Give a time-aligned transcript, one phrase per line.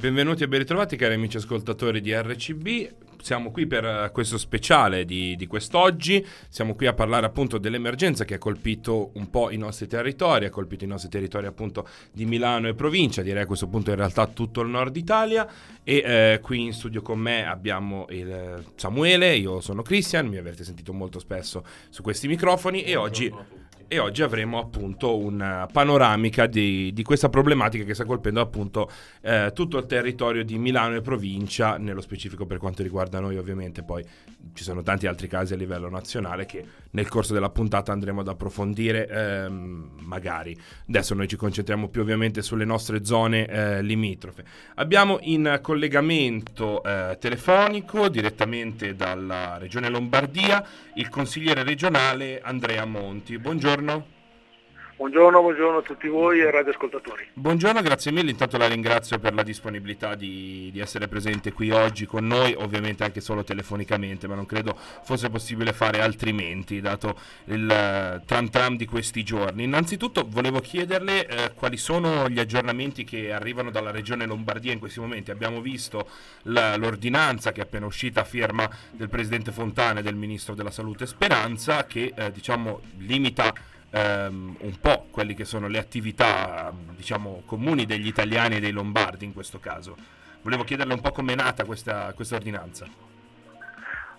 [0.00, 3.20] benvenuti e ben ritrovati cari amici ascoltatori di RCB.
[3.20, 8.24] Siamo qui per eh, questo speciale di, di, quest'oggi, siamo qui a parlare appunto dell'emergenza
[8.24, 12.24] che ha colpito un po' i nostri territori, ha colpito i nostri territori appunto di
[12.24, 15.46] Milano e provincia, direi a questo punto in realtà tutto il nord Italia.
[15.84, 20.38] E eh, qui in studio con me abbiamo il eh, Samuele, io sono Christian, mi
[20.38, 22.84] avete sentito molto spesso su questi microfoni.
[22.84, 23.30] E oggi
[23.92, 28.88] e oggi avremo appunto una panoramica di, di questa problematica che sta colpendo appunto
[29.20, 33.82] eh, tutto il territorio di Milano e provincia, nello specifico per quanto riguarda noi ovviamente,
[33.82, 34.04] poi
[34.54, 38.28] ci sono tanti altri casi a livello nazionale che nel corso della puntata andremo ad
[38.28, 40.56] approfondire ehm, magari.
[40.88, 44.44] Adesso noi ci concentriamo più ovviamente sulle nostre zone eh, limitrofe.
[44.76, 53.36] Abbiamo in collegamento eh, telefonico direttamente dalla regione Lombardia il consigliere regionale Andrea Monti.
[53.36, 54.18] Buongiorno buongiorno.
[55.00, 57.30] Buongiorno, buongiorno a tutti voi e radioascoltatori.
[57.32, 58.32] Buongiorno, grazie mille.
[58.32, 63.02] Intanto la ringrazio per la disponibilità di, di, essere presente qui oggi con noi, ovviamente
[63.02, 68.76] anche solo telefonicamente, ma non credo fosse possibile fare altrimenti, dato il uh, tram tram
[68.76, 69.64] di questi giorni.
[69.64, 75.00] Innanzitutto volevo chiederle uh, quali sono gli aggiornamenti che arrivano dalla regione Lombardia in questi
[75.00, 75.30] momenti.
[75.30, 76.10] Abbiamo visto
[76.42, 80.70] la, l'ordinanza che è appena uscita a firma del presidente Fontana e del ministro della
[80.70, 83.54] Salute Speranza, che uh, diciamo limita
[83.90, 89.24] ehm, un po' quelle che sono le attività diciamo, comuni degli italiani e dei lombardi
[89.24, 89.96] in questo caso.
[90.42, 92.86] Volevo chiederle un po' com'è nata questa, questa ordinanza.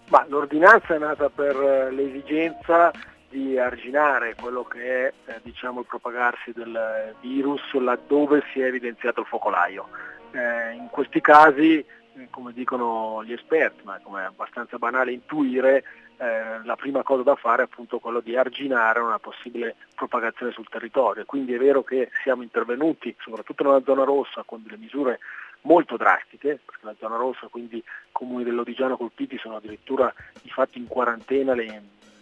[0.09, 2.92] Ma l'ordinanza è nata per eh, l'esigenza
[3.30, 9.21] di arginare quello che è eh, diciamo, il propagarsi del virus laddove si è evidenziato
[9.21, 9.88] il focolaio.
[10.32, 15.83] Eh, in questi casi, eh, come dicono gli esperti, ma come è abbastanza banale intuire,
[16.21, 20.70] eh, la prima cosa da fare è appunto quello di arginare una possibile propagazione sul
[20.70, 21.26] territorio.
[21.26, 25.17] Quindi è vero che siamo intervenuti, soprattutto nella zona rossa, con delle misure
[25.61, 30.77] molto drastiche, perché la zona rossa, quindi i comuni dell'Odigiano colpiti sono addirittura di fatto
[30.77, 31.65] in quarantena le,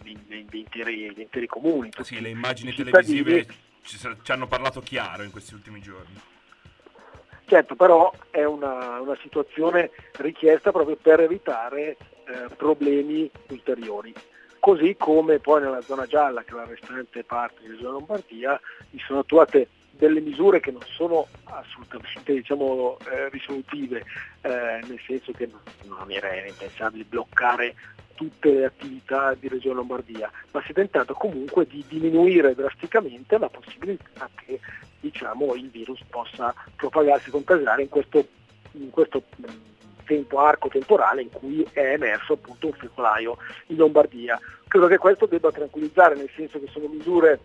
[0.02, 1.90] le, le, le interi, interi, comuni.
[2.00, 3.46] Sì, le immagini televisive
[3.82, 6.18] ci, ci hanno parlato chiaro in questi ultimi giorni.
[7.44, 11.96] Certo, però è una, una, situazione richiesta proprio per evitare
[12.30, 14.14] eh, problemi ulteriori.
[14.58, 18.60] Così come poi nella zona gialla, che è la restante parte di zona Lombardia,
[18.90, 24.04] vi sono attuate delle misure che non sono assolutamente diciamo, eh, risolutive,
[24.42, 25.50] eh, nel senso che
[25.84, 27.74] non era impensabile bloccare
[28.14, 33.48] tutte le attività di Regione Lombardia, ma si è tentato comunque di diminuire drasticamente la
[33.48, 34.60] possibilità che
[35.00, 38.26] diciamo, il virus possa propagarsi e contagiare in questo,
[38.72, 39.22] in questo
[40.10, 44.40] tempo, arco temporale in cui è emerso appunto un focolaio in Lombardia.
[44.66, 47.38] Credo che questo debba tranquillizzare, nel senso che sono misure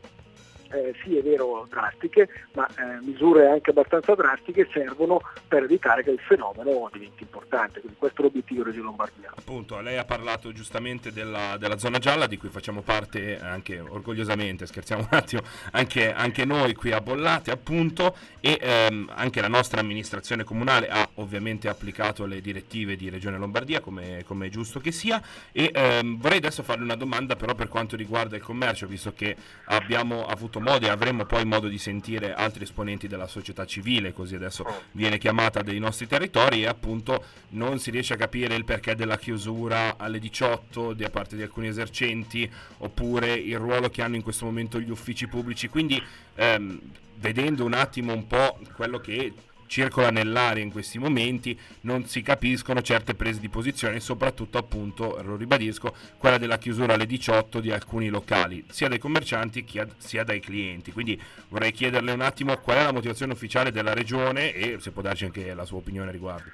[0.75, 6.11] eh, sì è vero drastiche, ma eh, misure anche abbastanza drastiche servono per evitare che
[6.11, 7.79] il fenomeno diventi importante.
[7.79, 9.31] Quindi questo è l'obiettivo di Regione Lombardia.
[9.35, 14.65] Appunto, lei ha parlato giustamente della, della, zona gialla di cui facciamo parte anche orgogliosamente,
[14.65, 15.41] scherziamo un attimo,
[15.71, 21.07] anche, anche noi qui a Bollate appunto e ehm, anche la nostra amministrazione comunale ha
[21.15, 25.21] ovviamente applicato le direttive di Regione Lombardia come, come è giusto che sia
[25.51, 29.35] e ehm, vorrei adesso farle una domanda però per quanto riguarda il commercio, visto che
[29.65, 34.63] abbiamo avuto e avremo poi modo di sentire altri esponenti della società civile, così adesso
[34.63, 34.81] oh.
[34.91, 39.17] viene chiamata dei nostri territori e appunto non si riesce a capire il perché della
[39.17, 42.49] chiusura alle 18 da parte di alcuni esercenti
[42.79, 45.67] oppure il ruolo che hanno in questo momento gli uffici pubblici.
[45.67, 46.01] Quindi
[46.35, 46.79] ehm,
[47.17, 49.33] vedendo un attimo un po' quello che
[49.67, 55.35] circola nell'aria in questi momenti, non si capiscono certe prese di posizione, soprattutto appunto, lo
[55.35, 59.66] ribadisco, quella della chiusura alle 18 di alcuni locali, sia dai commercianti
[59.97, 60.91] sia dai clienti.
[60.91, 61.19] Quindi
[61.49, 65.25] vorrei chiederle un attimo qual è la motivazione ufficiale della regione e se può darci
[65.25, 66.49] anche la sua opinione a riguardo.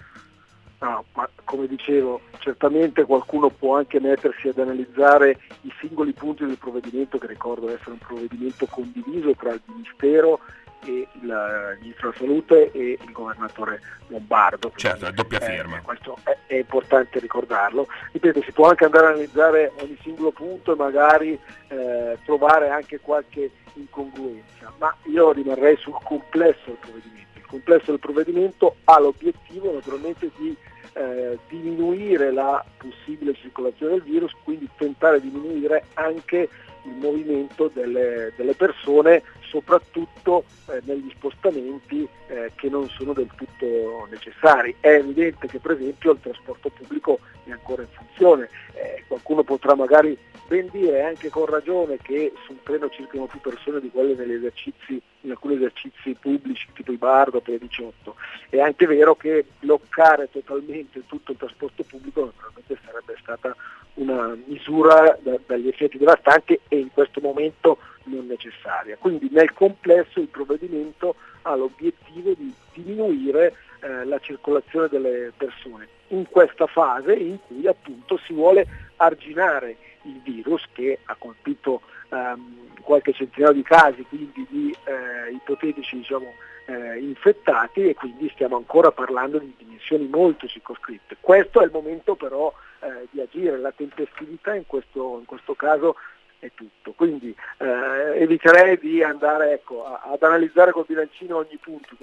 [0.80, 6.58] No, ma come dicevo, certamente qualcuno può anche mettersi ad analizzare i singoli punti del
[6.58, 10.40] provvedimento, che ricordo essere un provvedimento condiviso tra il Ministero
[10.84, 14.72] e il ministro della salute e il governatore Lombardo.
[14.76, 15.78] Certo, è doppia eh, firma.
[15.78, 17.88] Eh, questo è, è, importante ricordarlo.
[18.12, 23.00] Ripeto, si può anche andare a analizzare ogni singolo punto e magari eh, trovare anche
[23.00, 27.20] qualche incongruenza, ma io rimarrei sul complesso del provvedimento.
[27.36, 30.56] Il complesso del provvedimento ha l'obiettivo naturalmente di
[30.94, 36.50] eh, diminuire la possibile circolazione del virus, quindi tentare di diminuire anche
[36.84, 44.08] il movimento delle, delle persone soprattutto eh, negli spostamenti eh, che non sono del tutto
[44.10, 44.76] necessari.
[44.80, 49.76] È evidente che per esempio il trasporto pubblico è ancora in funzione, eh, qualcuno potrà
[49.76, 50.18] magari
[50.48, 55.02] ben dire anche con ragione che sul treno circolano più persone di quelle negli esercizi
[55.22, 58.16] in alcuni esercizi pubblici tipo i bar dopo le 18.
[58.50, 63.56] È anche vero che bloccare totalmente tutto il trasporto pubblico naturalmente sarebbe stata
[63.96, 68.98] una misura da, dagli effetti devastanti e in questo momento non necessaria.
[68.98, 76.28] Quindi nel complesso il provvedimento ha l'obiettivo di diminuire eh, la circolazione delle persone in
[76.30, 78.68] questa fase in cui appunto si vuole
[78.98, 85.98] arginare il virus che ha colpito ehm, qualche centinaio di casi, quindi di eh, ipotetici
[85.98, 86.34] diciamo,
[86.66, 91.18] eh, infettati e quindi stiamo ancora parlando di dimensioni molto circoscritte.
[91.20, 95.96] Questo è il momento però eh, di agire, la tempestività in questo, in questo caso
[96.42, 96.92] è tutto.
[96.94, 101.96] Quindi eh, eviterei di andare ecco, ad analizzare col bilancino ogni punto.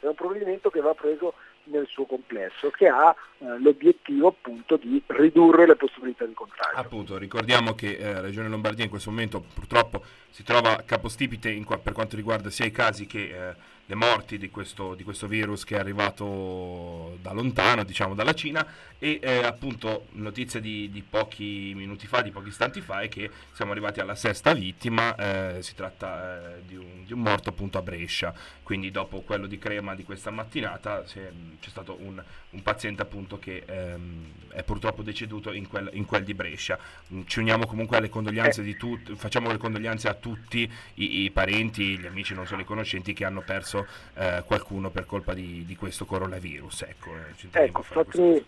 [0.00, 1.34] È un provvedimento che va preso
[1.64, 6.74] nel suo complesso, che ha eh, l'obiettivo appunto di ridurre le possibilità di contagio.
[6.74, 11.92] Appunto, ricordiamo che eh, Regione Lombardia in questo momento purtroppo si trova capostipite qua, per
[11.92, 13.54] quanto riguarda sia i casi che eh,
[13.86, 18.64] le morti di questo, di questo, virus che è arrivato da lontano, diciamo dalla Cina,
[18.98, 23.28] e eh, appunto notizia di, di, pochi minuti fa, di pochi istanti fa, è che
[23.52, 27.78] siamo arrivati alla sesta vittima, eh, si tratta eh, di un, di, un, morto appunto
[27.78, 28.32] a Brescia,
[28.62, 31.32] quindi dopo quello di Crema di questa mattinata c'è
[31.66, 36.34] stato un, un, paziente appunto che ehm, è purtroppo deceduto in quel, in quel, di
[36.34, 36.78] Brescia.
[37.24, 41.98] Ci uniamo comunque alle condoglianze di tutti, facciamo le condoglianze a tutti i, i parenti,
[41.98, 43.71] gli amici, non solo i conoscenti che hanno perso
[44.14, 46.82] eh, qualcuno per colpa di, di questo coronavirus.
[46.82, 48.44] Ecco, eh, ecco fatemi,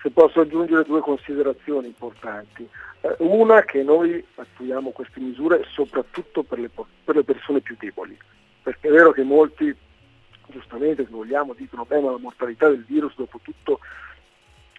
[0.00, 2.68] se posso aggiungere due considerazioni importanti.
[3.00, 6.70] Eh, una che noi attuiamo queste misure soprattutto per le,
[7.04, 8.16] per le persone più deboli,
[8.62, 9.74] perché è vero che molti
[10.48, 13.80] giustamente se vogliamo dicono beh ma la mortalità del virus dopo tutto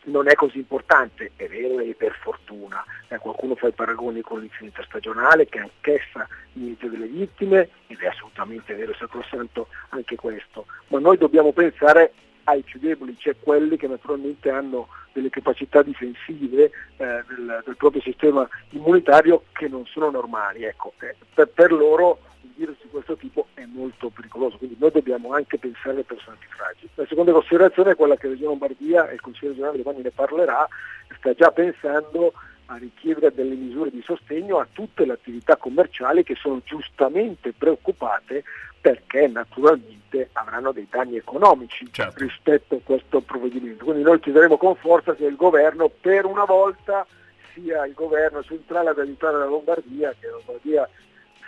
[0.07, 2.83] non è così importante, è vero e per fortuna.
[3.07, 8.07] Eh, qualcuno fa i paragoni con l'infinita stagionale che anch'essa inizia delle vittime ed è
[8.07, 12.13] assolutamente vero e sacrosanto anche questo, ma noi dobbiamo pensare
[12.47, 18.01] ai più deboli, cioè quelli che naturalmente hanno delle capacità difensive eh, del, del, proprio
[18.01, 20.63] sistema immunitario che non sono normali.
[20.63, 24.91] Ecco, eh, per, per loro un virus di questo tipo è molto pericoloso, quindi noi
[24.91, 26.89] dobbiamo anche pensare alle persone più fragili.
[26.95, 30.11] La seconda considerazione è quella che la Regione Lombardia e il Consiglio regionale domani ne
[30.11, 30.67] parlerà,
[31.17, 32.33] sta già pensando
[32.67, 38.43] a richiedere delle misure di sostegno a tutte le attività commerciali che sono giustamente preoccupate
[38.79, 42.23] perché naturalmente avranno dei danni economici certo.
[42.23, 43.83] rispetto a questo provvedimento.
[43.83, 47.05] Quindi noi chiederemo con forza che il governo per una volta
[47.53, 50.89] sia il governo centrale ad aiutare la Lombardia, che la Lombardia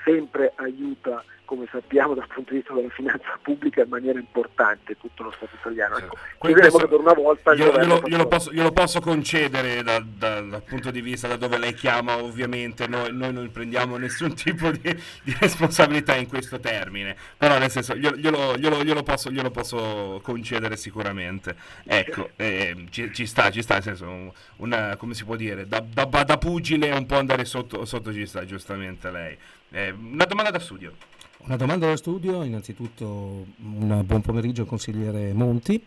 [0.04, 5.24] sempre aiuta come sappiamo dal punto di vista della finanza pubblica in maniera importante tutto
[5.24, 5.98] lo Stato italiano.
[5.98, 10.62] Ecco, questo, per una volta io, glielo, glielo, posso, glielo, posso, concedere da, da, dal
[10.62, 14.96] punto di vista da dove lei chiama, ovviamente noi, noi non prendiamo nessun tipo di,
[15.24, 21.56] di, responsabilità in questo termine, però nel senso glielo, glielo posso, posso, concedere sicuramente.
[21.84, 25.80] Ecco, eh, ci, ci, sta, ci sta, nel senso, una, come si può dire, da,
[25.80, 29.35] da, da pugile un po' andare sotto, sotto ci sta, giustamente lei.
[29.71, 30.94] Eh, una domanda da studio.
[31.40, 35.81] Una domanda da studio, innanzitutto un buon pomeriggio consigliere Monti.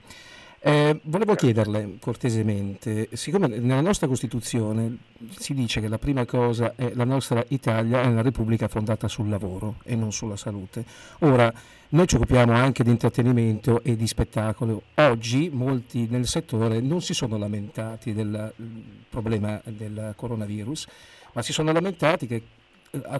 [0.64, 4.96] Eh, volevo chiederle cortesemente, siccome nella nostra Costituzione
[5.36, 9.28] si dice che la prima cosa è la nostra Italia è una repubblica fondata sul
[9.28, 10.84] lavoro e non sulla salute.
[11.20, 11.52] Ora,
[11.88, 14.82] noi ci occupiamo anche di intrattenimento e di spettacolo.
[14.94, 18.52] Oggi molti nel settore non si sono lamentati del
[19.10, 20.86] problema del coronavirus,
[21.32, 22.42] ma si sono lamentati che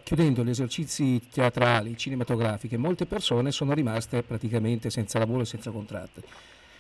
[0.03, 6.21] chiudendo gli esercizi teatrali, cinematografiche, molte persone sono rimaste praticamente senza lavoro e senza contratti.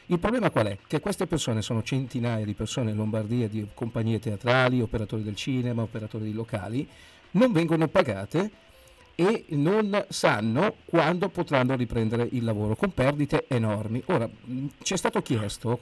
[0.07, 0.79] Il problema qual è?
[0.87, 5.81] Che queste persone sono centinaia di persone in Lombardia, di compagnie teatrali, operatori del cinema,
[5.81, 6.87] operatori di locali,
[7.31, 8.51] non vengono pagate
[9.15, 14.03] e non sanno quando potranno riprendere il lavoro con perdite enormi.
[14.07, 14.29] Ora,
[14.83, 15.79] ci è stato chiesto,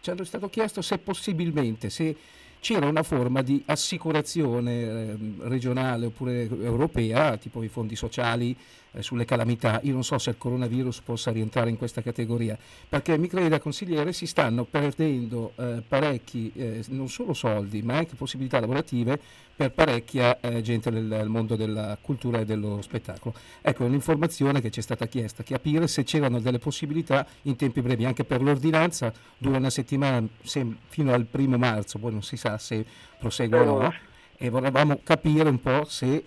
[0.00, 2.16] ci è stato chiesto se possibilmente, se
[2.62, 8.56] c'era una forma di assicurazione eh, regionale oppure europea, tipo i fondi sociali
[8.92, 9.80] eh, sulle calamità.
[9.82, 12.56] Io non so se il coronavirus possa rientrare in questa categoria,
[12.88, 18.14] perché mi creda consigliere si stanno perdendo eh, parecchi, eh, non solo soldi, ma anche
[18.14, 19.18] possibilità lavorative
[19.54, 23.34] per parecchia eh, gente nel, mondo della cultura e dello spettacolo.
[23.60, 28.04] Ecco, un'informazione che ci è stata chiesta, capire se c'erano delle possibilità in tempi brevi,
[28.04, 32.58] anche per l'ordinanza, dura una settimana se, fino al primo marzo, poi non si sa
[32.58, 32.84] se
[33.18, 33.94] prosegue o no,
[34.36, 36.24] e volevamo capire un po' se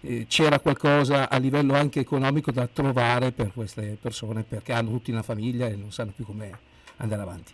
[0.00, 5.10] eh, c'era qualcosa a livello anche economico da trovare per queste persone, perché hanno tutti
[5.10, 6.58] una famiglia e non sanno più come
[6.96, 7.52] andare avanti.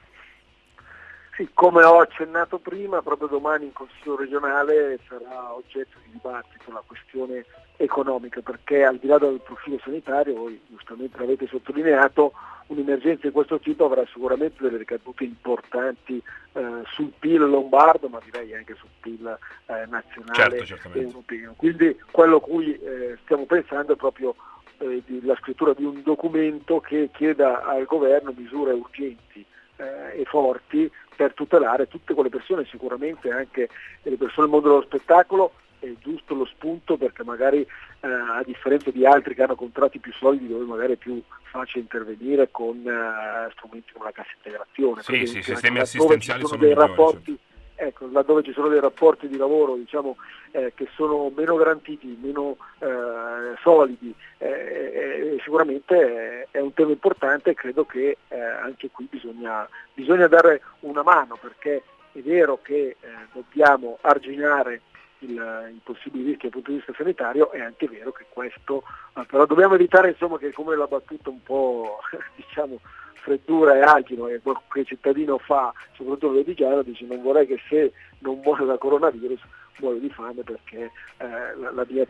[1.36, 6.82] Sì, come ho accennato prima, proprio domani in Consiglio regionale sarà oggetto di dibattito la
[6.86, 7.44] questione
[7.76, 12.32] economica, perché al di là del profilo sanitario, voi giustamente l'avete sottolineato,
[12.68, 16.22] un'emergenza di questo tipo avrà sicuramente delle ricadute importanti
[16.52, 19.26] eh, sul PIL lombardo, ma direi anche sul PIL
[19.66, 21.54] eh, nazionale certo, e europeo.
[21.56, 24.36] Quindi quello a cui eh, stiamo pensando è proprio
[24.78, 29.44] eh, la scrittura di un documento che chieda al governo misure urgenti
[29.76, 33.68] eh, e forti per tutelare tutte quelle persone, sicuramente anche
[34.02, 38.90] le persone del mondo dello spettacolo, è giusto lo spunto perché magari eh, a differenza
[38.90, 43.50] di altri che hanno contratti più solidi dove magari è più facile intervenire con eh,
[43.52, 45.02] strumenti come la cassa integrazione.
[45.02, 49.28] Sì, sì, sistemi assistenziali sono dei migliori, rapporti, certo ecco, laddove ci sono dei rapporti
[49.28, 50.16] di lavoro diciamo,
[50.52, 57.50] eh, che sono meno garantiti, meno eh, solidi, eh, eh sicuramente è un tema importante
[57.50, 62.96] e credo che eh, anche qui bisogna, bisogna, dare una mano perché è vero che
[62.98, 64.80] eh, dobbiamo arginare
[65.24, 68.82] il, i possibili rischi dal punto di vista sanitario, è anche vero che questo,
[69.26, 71.98] però dobbiamo evitare insomma, che come l'ha battuto un po'
[72.36, 72.80] diciamo,
[73.14, 77.92] freddura e agino che qualche cittadino fa, soprattutto lo Lodigiano, dice non vorrei che se
[78.18, 79.40] non muore da coronavirus
[79.80, 81.26] muore di fame perché eh,
[81.56, 82.06] la, la, mia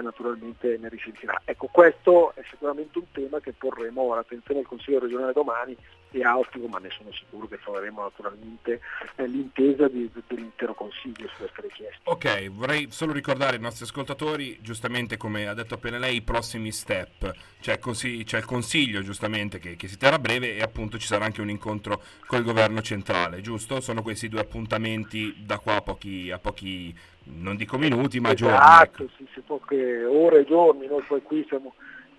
[0.00, 1.40] naturalmente ne risentirà.
[1.44, 5.76] Ecco, questo è sicuramente un tema che porremo all'attenzione del Consiglio regionale domani
[6.10, 8.80] e auspico, ma ne sono sicuro che troveremo naturalmente
[9.16, 11.98] eh, l'intesa di, dell'intero Consiglio su questa richiesta.
[12.04, 16.72] Ok, vorrei solo ricordare ai nostri ascoltatori, giustamente come ha detto appena lei, i prossimi
[16.72, 17.32] step.
[17.60, 21.06] C'è, così, c'è il Consiglio giustamente che, che si terrà a breve e appunto ci
[21.06, 23.80] sarà anche un incontro con il governo centrale, giusto?
[23.80, 26.94] Sono questi due appuntamenti da qua a pochi, a pochi
[27.34, 28.82] non dico minuti, ma esatto, giorni.
[28.82, 29.16] Ecco.
[29.16, 31.74] Sì, sì, poche ore e giorni, noi poi qui siamo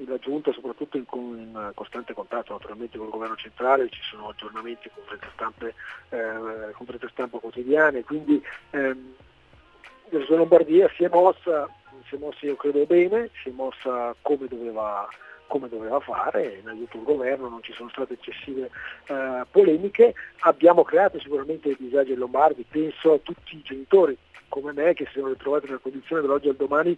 [0.07, 4.89] la Giunta soprattutto in, in, costante contatto naturalmente con il governo centrale, ci sono aggiornamenti,
[4.93, 5.73] conferenze, stampe,
[6.09, 9.13] eh, conferenze stampa quotidiane, quindi ehm,
[10.09, 11.67] la Regione Lombardia si è mossa,
[12.07, 15.07] si è mossa io credo bene, si è mossa come doveva,
[15.49, 18.69] come doveva fare, in aiuto al governo, non ci sono state eccessive
[19.07, 24.15] eh, polemiche, abbiamo creato sicuramente dei disagi ai Lombardi, penso a tutti i genitori
[24.47, 26.95] come me che si sono ritrovati nella condizione dall'oggi al domani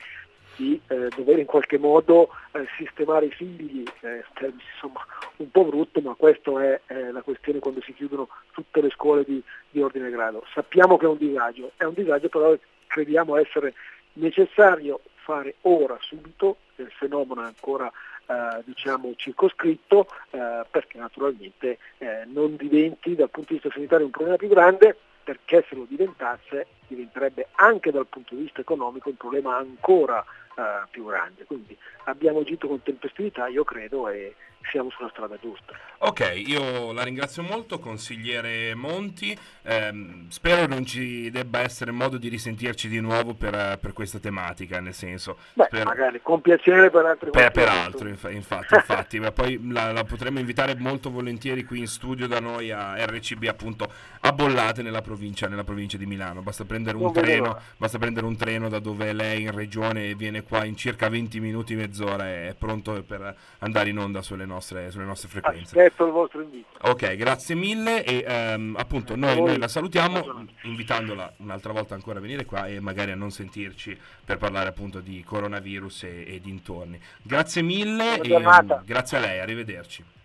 [0.58, 5.06] di eh, dover in qualche modo eh, sistemare i figli, eh, insomma
[5.38, 9.42] un po' brutto, ma questa è la questione quando si chiudono tutte le scuole di,
[9.70, 10.44] di ordine grado.
[10.54, 12.54] Sappiamo che è un disagio, è un disagio però
[12.88, 13.74] crediamo essere
[14.14, 17.92] necessario fare ora, subito, il fenomeno è ancora
[18.26, 24.12] eh, diciamo, circoscritto eh, perché naturalmente eh, non diventi dal punto di vista sanitario un
[24.12, 29.16] problema più grande perché se lo diventasse diventerebbe anche dal punto di vista economico un
[29.16, 30.24] problema ancora
[30.56, 31.46] uh, più grande.
[31.46, 34.36] Quindi abbiamo agito con tempestività, io credo, e
[34.70, 35.74] siamo sulla strada giusta.
[36.00, 39.38] Ok, io la ringrazio molto, consigliere Monti.
[39.64, 44.80] Eh, spero non ci debba essere modo di risentirci di nuovo per, per questa tematica,
[44.80, 45.38] nel senso.
[45.54, 45.84] Beh, spero...
[45.86, 50.40] magari con piacere per altri per, per altro, infatti, infatti, ma poi la, la, potremmo
[50.40, 55.48] invitare molto volentieri qui in studio da noi a RCB appunto a Bollate nella provincia,
[55.48, 56.42] nella provincia di Milano.
[56.42, 60.44] Basta prendere un treno, basta prendere un treno da dove lei in regione e viene
[60.44, 64.92] qua in circa 20 minuti, mezz'ora e è pronto per andare in onda sulle nostre,
[64.92, 65.78] sulle nostre frequenze.
[65.78, 66.68] Aspetto il vostro invito.
[66.82, 72.22] Ok, grazie mille e um, appunto noi, noi, la salutiamo invitandola un'altra volta ancora a
[72.22, 77.00] venire qua e magari a non sentirci per parlare appunto di coronavirus e, e dintorni.
[77.22, 80.20] Grazie mille e um, grazie a lei, arrivederci.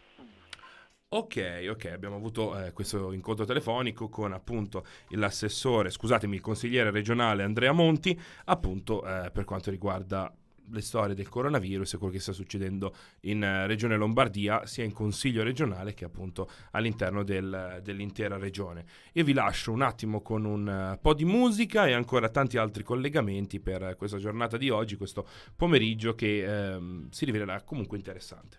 [1.08, 7.44] Ok, ok, abbiamo avuto eh, questo incontro telefonico con appunto l'assessore, scusatemi, il consigliere regionale
[7.44, 10.34] Andrea Monti, appunto eh, per quanto riguarda
[10.70, 14.92] le storie del coronavirus e quello che sta succedendo in uh, Regione Lombardia, sia in
[14.92, 18.84] Consiglio regionale che appunto all'interno del, dell'intera regione.
[19.12, 22.82] Io vi lascio un attimo con un uh, po' di musica e ancora tanti altri
[22.82, 28.58] collegamenti per questa giornata di oggi, questo pomeriggio che ehm, si rivelerà comunque interessante.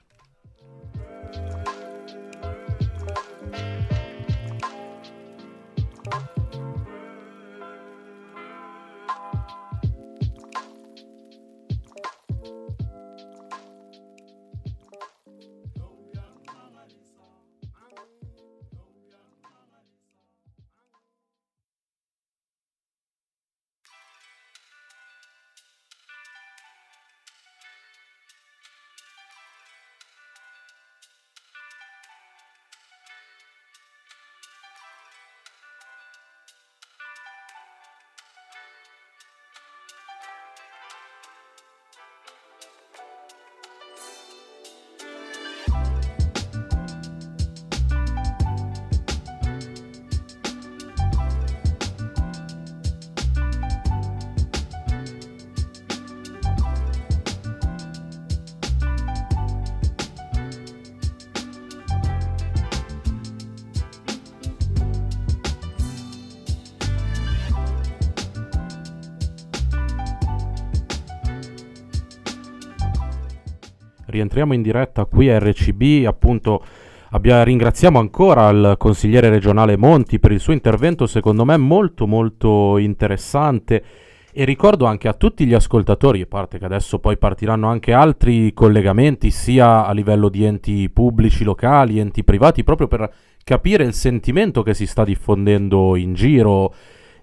[74.07, 76.63] Rientriamo in diretta qui a RCB, appunto
[77.11, 82.77] abbia, ringraziamo ancora il consigliere regionale Monti per il suo intervento secondo me molto molto
[82.77, 83.83] interessante.
[84.31, 88.53] E ricordo anche a tutti gli ascoltatori, a parte che adesso poi partiranno anche altri
[88.53, 93.11] collegamenti sia a livello di enti pubblici locali, enti privati, proprio per
[93.43, 96.71] capire il sentimento che si sta diffondendo in giro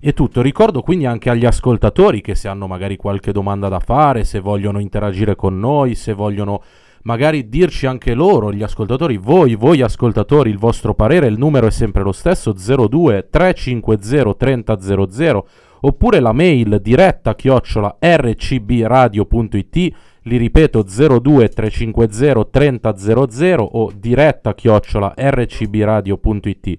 [0.07, 0.43] e tutto.
[0.43, 4.79] Ricordo quindi anche agli ascoltatori che se hanno magari qualche domanda da fare, se vogliono
[4.79, 6.63] interagire con noi, se vogliono
[7.05, 11.71] magari dirci anche loro, gli ascoltatori, voi, voi ascoltatori, il vostro parere, il numero è
[11.71, 15.43] sempre lo stesso 02 350 3000
[15.81, 19.75] oppure la mail diretta chiocciola rcbradio.it
[20.27, 26.79] li ripeto 02 350 3000 o diretta chiocciola rcbradio.it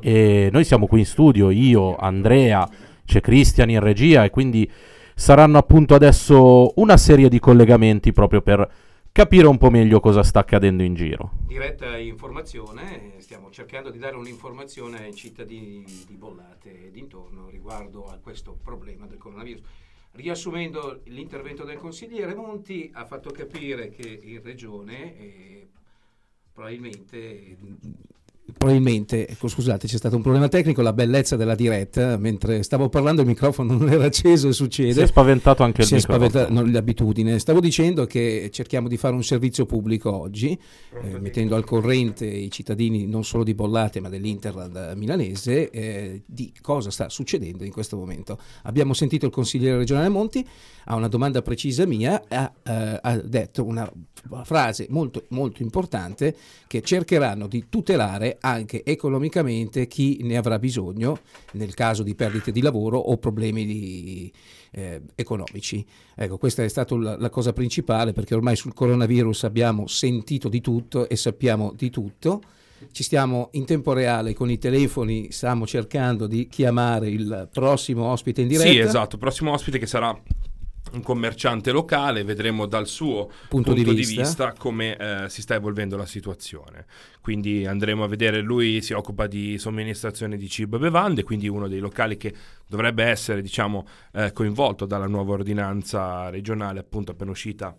[0.00, 2.68] e noi siamo qui in studio, io, Andrea,
[3.04, 4.70] c'è Cristian in regia e quindi
[5.14, 8.70] saranno appunto adesso una serie di collegamenti proprio per
[9.12, 11.32] capire un po' meglio cosa sta accadendo in giro.
[11.46, 18.18] Diretta informazione, stiamo cercando di dare un'informazione ai cittadini di Bollate e dintorno riguardo a
[18.22, 19.62] questo problema del coronavirus.
[20.12, 25.68] Riassumendo l'intervento del consigliere Monti, ha fatto capire che in regione eh,
[26.52, 27.56] probabilmente
[28.56, 33.22] probabilmente, ecco, scusate, c'è stato un problema tecnico, la bellezza della diretta, mentre stavo parlando
[33.22, 34.92] il microfono non era acceso e succede.
[34.92, 36.28] Si è spaventato anche il si microfono.
[36.28, 37.38] Si è spaventato, l'abitudine.
[37.38, 40.58] Stavo dicendo che cerchiamo di fare un servizio pubblico oggi,
[41.02, 46.52] eh, mettendo al corrente i cittadini non solo di Bollate ma dell'Interland milanese eh, di
[46.60, 48.38] cosa sta succedendo in questo momento.
[48.62, 50.46] Abbiamo sentito il consigliere regionale Monti,
[50.84, 53.90] a una domanda precisa mia, ha, eh, ha detto una
[54.44, 61.20] frase molto, molto importante che cercheranno di tutelare anche economicamente chi ne avrà bisogno
[61.52, 64.32] nel caso di perdite di lavoro o problemi di,
[64.72, 65.84] eh, economici.
[66.14, 70.60] Ecco, questa è stata la, la, cosa principale perché ormai sul coronavirus abbiamo sentito di
[70.60, 72.42] tutto e sappiamo di tutto.
[72.92, 78.40] Ci stiamo in tempo reale con i telefoni, stiamo cercando di chiamare il prossimo ospite
[78.40, 78.70] in diretta.
[78.70, 80.18] Sì, esatto, il prossimo ospite che sarà
[80.92, 84.12] un commerciante locale, vedremo dal suo punto, punto di, vista.
[84.12, 84.54] di, vista.
[84.56, 86.86] come eh, si sta evolvendo la situazione.
[87.20, 91.68] Quindi andremo a vedere, lui si occupa di somministrazione di cibo e bevande, quindi uno
[91.68, 92.34] dei locali che
[92.66, 97.76] dovrebbe essere diciamo, eh, coinvolto dalla nuova ordinanza regionale appunto appena uscita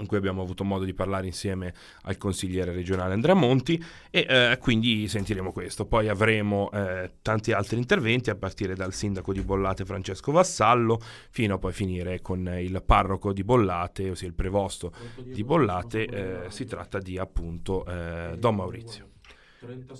[0.00, 4.58] in cui abbiamo avuto modo di parlare insieme al consigliere regionale Andrea Monti e eh,
[4.60, 5.86] quindi sentiremo questo.
[5.86, 11.54] Poi avremo eh, tanti altri interventi a partire dal sindaco di Bollate Francesco Vassallo fino
[11.54, 16.64] a poi finire con il parroco di Bollate, ossia il prevosto di Bollate, eh, si
[16.64, 19.08] tratta di appunto eh, Don Maurizio.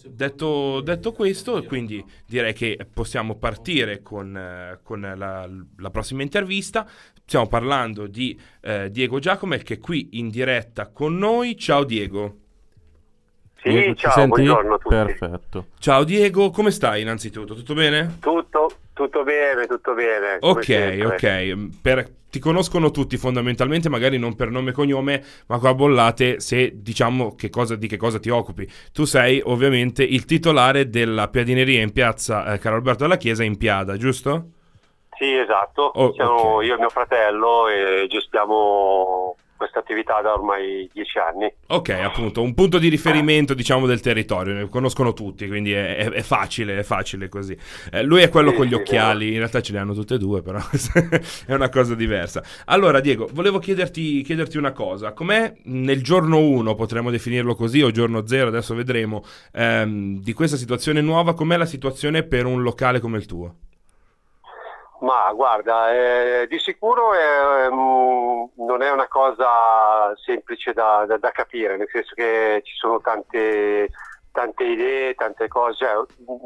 [0.09, 6.89] Detto, detto, questo, quindi direi che possiamo partire con, eh, con la, la, prossima intervista.
[7.31, 11.57] Stiamo parlando di eh, Diego Giacomel che è qui in diretta con noi.
[11.57, 12.39] Ciao Diego.
[13.63, 14.95] Sì, Diego, ciao, buongiorno a tutti.
[14.97, 15.67] Perfetto.
[15.79, 17.55] Ciao Diego, come stai innanzitutto?
[17.55, 18.17] Tutto bene?
[18.19, 20.39] Tutto, tutto bene, tutto bene.
[20.41, 21.81] Ok, ok.
[21.81, 26.83] Per, ti conoscono tutti fondamentalmente, magari non per nome e cognome, ma qua bollate se
[26.83, 28.69] diciamo che cosa, di che cosa ti occupi.
[28.93, 33.57] Tu sei ovviamente il titolare della piadineria in piazza eh, Carlo Alberto della Chiesa in
[33.57, 34.55] Piada, giusto?
[35.21, 35.83] Sì, esatto.
[35.83, 36.69] Oh, Siamo okay.
[36.69, 41.53] io e mio fratello e gestiamo questa attività da ormai dieci anni.
[41.67, 46.11] Ok, appunto, un punto di riferimento diciamo del territorio, ne conoscono tutti, quindi è, è,
[46.11, 47.55] è facile, è facile così.
[47.93, 50.15] Eh, lui è quello sì, con gli sì, occhiali, in realtà ce li hanno tutte
[50.15, 50.59] e due, però
[51.45, 52.43] è una cosa diversa.
[52.65, 57.91] Allora, Diego, volevo chiederti, chiederti una cosa, com'è nel giorno 1, potremmo definirlo così, o
[57.91, 63.01] giorno 0, adesso vedremo, ehm, di questa situazione nuova, com'è la situazione per un locale
[63.01, 63.57] come il tuo?
[65.01, 71.31] Ma guarda, eh, di sicuro è, um, non è una cosa semplice da, da, da,
[71.31, 73.89] capire, nel senso che ci sono tante,
[74.31, 75.87] tante idee, tante cose.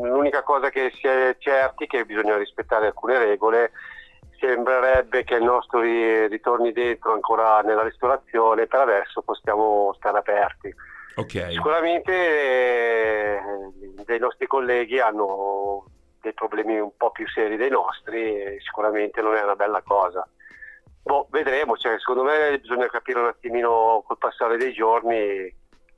[0.03, 3.73] L'unica cosa che si è certi è che bisogna rispettare alcune regole.
[4.39, 10.73] Sembrerebbe che il nostro ritorni dentro ancora nella ristorazione, per adesso possiamo stare aperti.
[11.17, 11.53] Okay.
[11.53, 13.41] Sicuramente eh,
[14.05, 15.87] dei nostri colleghi hanno
[16.25, 20.27] dei problemi un po' più seri dei nostri sicuramente non è una bella cosa.
[21.03, 25.55] Boh, vedremo, cioè, secondo me bisogna capire un attimino col passare dei giorni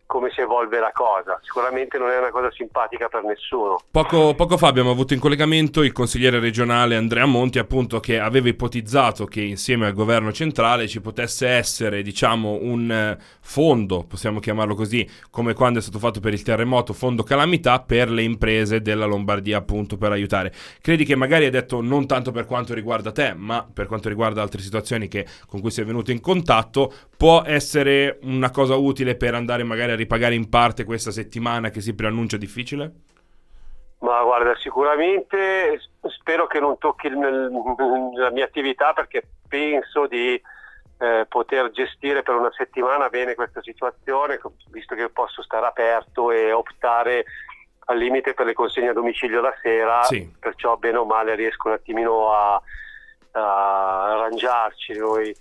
[0.07, 1.39] come si evolve la cosa.
[1.43, 3.81] Sicuramente non è una cosa simpatica per nessuno.
[3.91, 8.49] Poco, poco, fa abbiamo avuto in collegamento il consigliere regionale Andrea Monti, appunto, che aveva
[8.49, 14.75] ipotizzato che insieme al governo centrale ci potesse essere, diciamo, un eh, fondo, possiamo chiamarlo
[14.75, 19.07] così, come quando è stato fatto per il terremoto, fondo calamità per le imprese della
[19.07, 20.53] Lombardia, appunto, per aiutare.
[20.81, 24.41] Credi che magari hai detto non tanto per quanto riguarda te, ma per quanto riguarda
[24.41, 29.35] altre situazioni che, con cui sei venuto in contatto, può essere una cosa utile per
[29.35, 32.93] andare magari a ripagare in parte questa settimana che si preannuncia difficile?
[33.99, 37.19] Ma guarda, sicuramente spero che non tocchi il,
[38.15, 40.41] la mia attività perché penso di
[40.99, 46.53] eh, poter gestire per una settimana bene questa situazione, visto che posso stare aperto e
[46.53, 47.25] optare
[47.87, 50.31] al limite per le consegne a domicilio la sera, sì.
[50.39, 52.61] perciò bene o male riesco un attimino a,
[53.33, 54.99] a arrangiarci.
[54.99, 55.35] Noi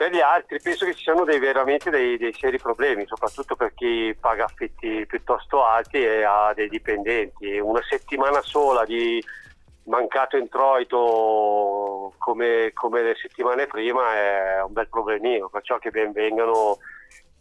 [0.00, 3.74] per gli altri penso che ci siano dei, veramente dei, dei, seri problemi, soprattutto per
[3.74, 7.58] chi paga affitti piuttosto alti e ha dei dipendenti.
[7.58, 9.22] Una settimana sola di
[9.84, 16.78] mancato introito come, come le settimane prima è un bel problemino, perciò che ben vengano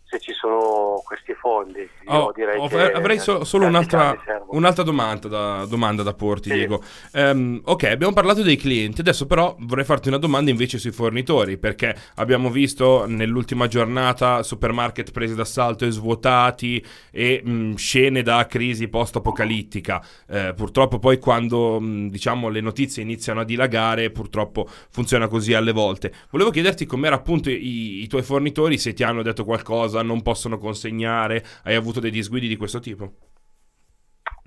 [0.10, 1.88] se ci sono questi fondi.
[2.06, 4.18] Oh, oh, avrei so, solo un'altra,
[4.48, 6.56] un'altra domanda, da, domanda, da, porti, sì.
[6.56, 6.82] Diego.
[7.14, 11.60] Um, ok, abbiamo parlato dei clienti, adesso però vorrei farti una domanda invece sui fornitori,
[11.60, 18.88] perché abbiamo visto nell'ultima giornata supermarket presi d'assalto e svuotati e mh, scene da crisi
[18.88, 20.04] post-apocalittica.
[20.28, 25.72] Eh, purtroppo poi quando mh, diciamo, le notizie iniziano a dilagare, purtroppo funziona così alle
[25.72, 26.12] volte.
[26.32, 30.22] Volevo chiederti com'era appunto i, i tuoi fornitori, se ti hanno detto qualcosa cosa non
[30.22, 31.44] possono consegnare?
[31.64, 33.12] Hai avuto dei disguidi di questo tipo?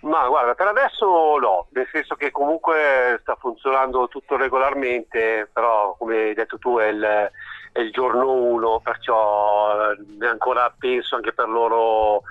[0.03, 6.17] Ma guarda, per adesso no, nel senso che comunque sta funzionando tutto regolarmente, però come
[6.17, 7.31] hai detto tu è il,
[7.73, 12.23] è il giorno 1, perciò eh, ancora penso anche per loro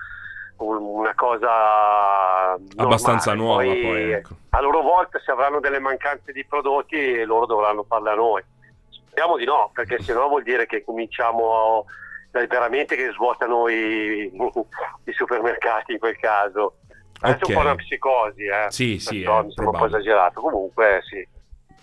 [0.58, 2.74] una cosa normale.
[2.76, 3.64] abbastanza nuova.
[3.64, 4.36] Poi, poi ecco.
[4.50, 8.44] A loro volta se avranno delle mancanze di prodotti loro dovranno farle a noi.
[8.90, 11.86] Speriamo di no, perché sennò vuol dire che cominciamo
[12.32, 14.32] veramente che svuotano i,
[15.06, 16.78] i supermercati in quel caso.
[17.20, 17.54] Adesso okay.
[17.54, 18.66] è un po' una psicosi, eh.
[18.70, 20.42] Sì, sì, mi sembra un po' esagerato.
[20.42, 21.28] Comunque, sì.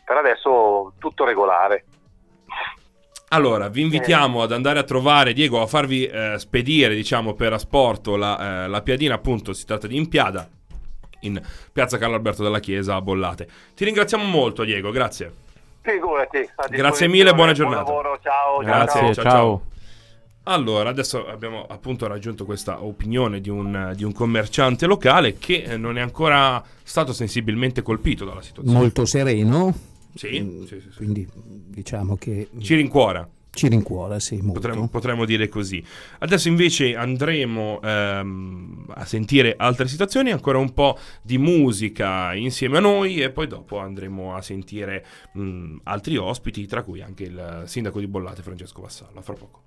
[0.05, 1.85] Per adesso tutto regolare.
[3.31, 4.45] Allora, vi invitiamo eh.
[4.45, 8.81] ad andare a trovare Diego, a farvi eh, spedire, diciamo, per asporto la, eh, la,
[8.81, 10.49] piadina, appunto, si tratta di Impiada,
[11.21, 11.41] in
[11.73, 13.47] piazza Carlo Alberto della Chiesa a Bollate.
[13.75, 15.47] Ti ringraziamo molto, Diego, grazie.
[15.83, 16.49] Figurati.
[16.71, 17.83] Grazie mille, buona giornata.
[17.83, 18.59] Buon lavoro, ciao.
[18.59, 19.15] Grazie, ciao.
[19.15, 19.23] ciao.
[19.23, 19.63] ciao.
[20.49, 25.99] Allora, adesso abbiamo appunto raggiunto questa opinione di un, di un, commerciante locale che non
[25.99, 28.79] è ancora stato sensibilmente colpito dalla situazione.
[28.79, 29.77] Molto sereno.
[30.15, 32.49] Sì, mm, sì, sì, quindi diciamo che...
[32.61, 33.29] Ci rincuora.
[33.51, 35.85] Ci rincuora, sì, potremmo, potremmo, dire così.
[36.21, 42.81] Adesso invece andremo ehm, a sentire altre situazioni, ancora un po' di musica insieme a
[42.81, 48.01] noi e poi dopo andremo a sentire mh, altri ospiti, tra cui anche il sindaco
[48.01, 49.19] di Bollate, Francesco Vassallo.
[49.19, 49.63] A fra poco.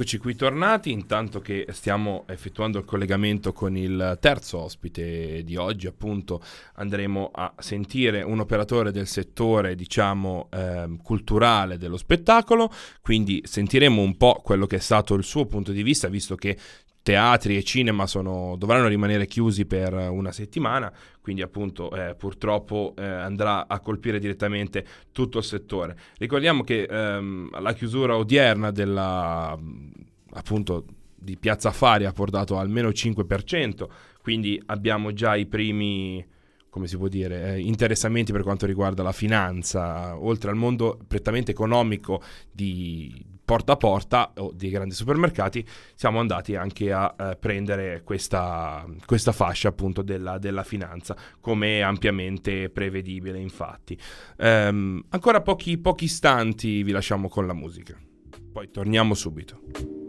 [0.00, 5.88] Eccoci qui tornati, intanto che stiamo effettuando il collegamento con il terzo ospite di oggi,
[5.88, 6.42] appunto
[6.76, 14.16] andremo a sentire un operatore del settore, diciamo, eh, culturale dello spettacolo, quindi sentiremo un
[14.16, 16.56] po' quello che è stato il suo punto di vista, visto che
[17.02, 23.04] teatri e cinema sono, dovranno rimanere chiusi per una settimana, quindi appunto eh, purtroppo eh,
[23.04, 25.96] andrà a colpire direttamente tutto il settore.
[26.18, 29.58] Ricordiamo che ehm, la chiusura odierna della,
[30.32, 30.84] appunto,
[31.14, 33.86] di Piazza Fari ha portato almeno il 5%,
[34.22, 36.26] quindi abbiamo già i primi
[36.70, 41.50] come si può dire, eh, interessamenti per quanto riguarda la finanza, oltre al mondo prettamente
[41.50, 48.02] economico di porta a porta o dei grandi supermercati, siamo andati anche a eh, prendere
[48.04, 53.98] questa, questa, fascia appunto della, della, finanza, come ampiamente prevedibile infatti.
[54.36, 57.98] Ehm, ancora pochi, pochi istanti vi lasciamo con la musica,
[58.52, 59.99] poi torniamo subito.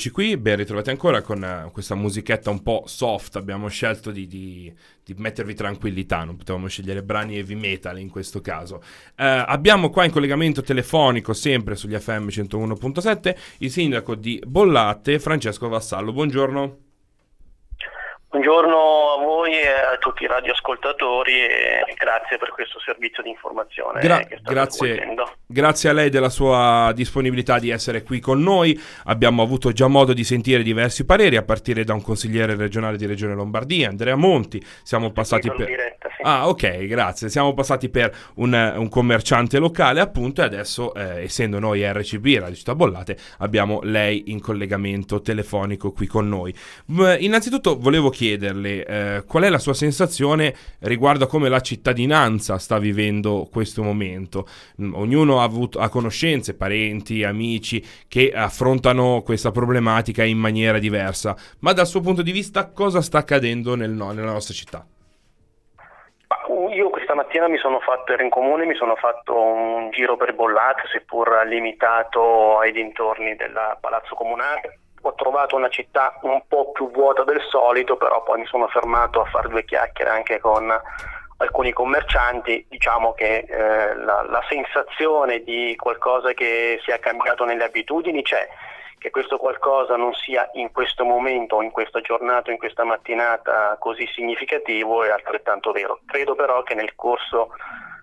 [0.00, 3.36] Eccoci qui, ben ritrovati ancora con uh, questa musichetta un po' soft.
[3.36, 4.72] Abbiamo scelto di, di,
[5.04, 8.76] di, mettervi tranquillità, non potevamo scegliere brani heavy metal in questo caso.
[8.76, 15.68] Uh, abbiamo qua in collegamento telefonico, sempre sugli FM 101.7, il sindaco di Bollate, Francesco
[15.68, 16.14] Vassallo.
[16.14, 16.89] Buongiorno.
[18.30, 24.00] Buongiorno a voi e a tutti i radioascoltatori e grazie per questo servizio di informazione
[24.00, 25.16] Gra- grazie,
[25.48, 28.80] grazie, a lei della sua disponibilità di essere qui con noi.
[29.06, 33.04] Abbiamo avuto già modo di sentire diversi pareri a partire da un consigliere regionale di
[33.04, 34.64] Regione Lombardia, Andrea Monti.
[34.84, 35.66] Siamo passati per...
[35.66, 36.22] Diretta, sì.
[36.22, 37.30] Ah, ok, grazie.
[37.30, 42.54] Siamo passati per un, un commerciante locale appunto e adesso, eh, essendo noi RCB, Radio
[42.54, 46.54] Città Bollate, abbiamo lei in collegamento telefonico qui con noi.
[47.18, 52.58] Innanzitutto volevo chiedere chiederle eh, qual è la sua sensazione riguardo a come la cittadinanza
[52.58, 54.44] sta vivendo questo momento.
[54.82, 61.34] Mm, ognuno ha, avuto, ha conoscenze, parenti, amici che affrontano questa problematica in maniera diversa,
[61.60, 64.84] ma dal suo punto di vista cosa sta accadendo nel, nella nostra città?
[66.74, 70.34] Io questa mattina mi sono fatto, ero in comune, mi sono fatto un giro per
[70.34, 76.90] Bollate, seppur limitato ai dintorni del Palazzo Comunale ho trovato una città un po' più
[76.90, 80.70] vuota del solito, però poi mi sono fermato a fare due chiacchiere anche con
[81.38, 88.22] alcuni commercianti, diciamo che eh, la, la, sensazione di qualcosa che sia cambiato nelle abitudini
[88.22, 88.46] c'è,
[88.98, 94.06] che questo qualcosa non sia in questo momento, in questa giornata, in questa mattinata così
[94.14, 96.00] significativo è altrettanto vero.
[96.04, 97.52] Credo però che nel corso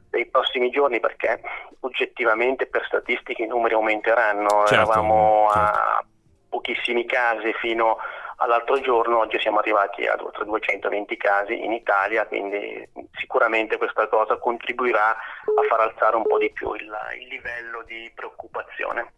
[0.09, 1.39] dei prossimi giorni, perché
[1.81, 5.59] oggettivamente per statistiche i numeri aumenteranno, certo, eravamo certo.
[5.59, 6.05] a
[6.49, 7.97] pochissimi casi fino
[8.37, 14.37] all'altro giorno, oggi siamo arrivati ad oltre 220 casi in Italia, quindi sicuramente questa cosa
[14.37, 19.11] contribuirà a far alzare un po' di più il, il livello di preoccupazione.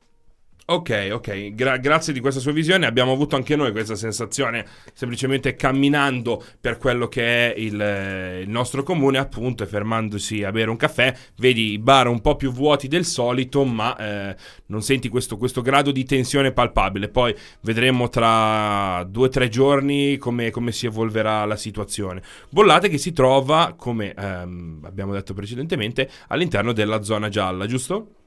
[0.71, 2.85] Ok, ok, Gra- grazie di questa sua visione.
[2.85, 8.49] Abbiamo avuto anche noi questa sensazione, semplicemente camminando per quello che è il, eh, il,
[8.49, 11.11] nostro comune, appunto, e fermandosi a bere un caffè.
[11.37, 14.35] Vedi i bar un po' più vuoti del solito, ma eh,
[14.67, 17.09] non senti questo, questo, grado di tensione palpabile.
[17.09, 22.21] Poi vedremo tra due o tre giorni come, come, si evolverà la situazione.
[22.47, 28.18] Bollate che si trova, come ehm, abbiamo detto precedentemente, all'interno della zona gialla, giusto?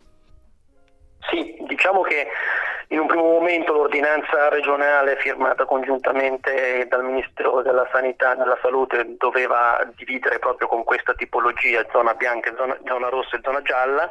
[1.83, 2.29] Diciamo che
[2.91, 9.17] in un primo momento l'ordinanza regionale firmata congiuntamente dal Ministero della Sanità e della Salute
[9.19, 14.09] doveva dividere proprio con questa tipologia zona bianca, zona, zona rossa e zona gialla,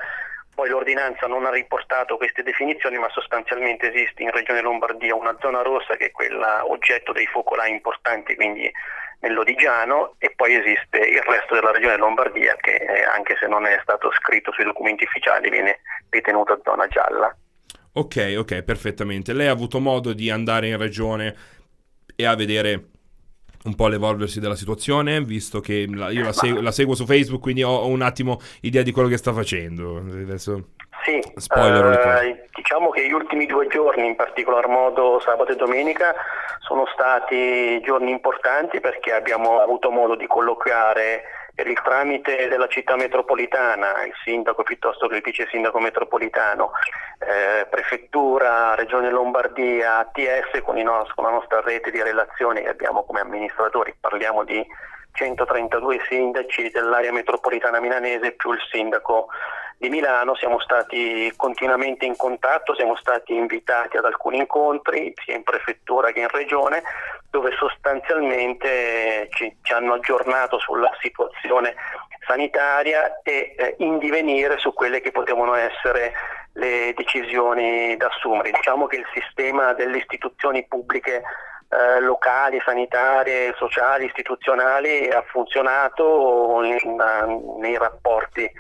[0.53, 5.61] poi l'ordinanza non ha riportato queste definizioni, ma sostanzialmente esiste in Regione Lombardia una zona
[5.61, 8.69] rossa che è quella oggetto dei focolai importanti, quindi
[9.21, 14.11] nell'Odigiano, e poi esiste il resto della Regione Lombardia che anche se non è stato
[14.11, 15.79] scritto sui documenti ufficiali viene
[16.09, 17.33] ritenuta zona gialla.
[17.93, 19.33] Ok, ok, perfettamente.
[19.33, 21.35] Lei ha avuto modo di andare in regione
[22.15, 22.85] e a vedere
[23.63, 27.41] un po' l'evolversi della situazione, visto che la, io la, segu- la, seguo su Facebook,
[27.41, 29.97] quindi ho, un attimo idea di quello che sta facendo.
[29.97, 30.65] Adesso
[31.03, 36.13] sì, eh, diciamo che gli ultimi due giorni, in particolar modo sabato e domenica,
[36.59, 42.95] sono stati giorni importanti perché abbiamo avuto modo di colloquiare per il tramite della città
[42.95, 46.71] metropolitana, il sindaco piuttosto che il vice sindaco metropolitano,
[47.19, 53.03] eh, prefettura, regione Lombardia, ATS con, nos- con la nostra rete di relazioni che abbiamo
[53.03, 54.65] come amministratori, parliamo di
[55.13, 59.27] 132 sindaci dell'area metropolitana milanese più il sindaco
[59.77, 65.43] di Milano, siamo stati continuamente in contatto, siamo stati invitati ad alcuni incontri sia in
[65.43, 66.83] prefettura che in regione
[67.31, 71.73] dove sostanzialmente ci, ci hanno aggiornato sulla situazione
[72.27, 76.13] sanitaria e eh, in divenire su quelle che potevano essere
[76.53, 78.51] le decisioni da assumere.
[78.51, 81.23] Diciamo che il sistema delle istituzioni pubbliche
[81.69, 88.51] eh, locali, sanitarie, sociali, istituzionali ha funzionato in, in, nei rapporti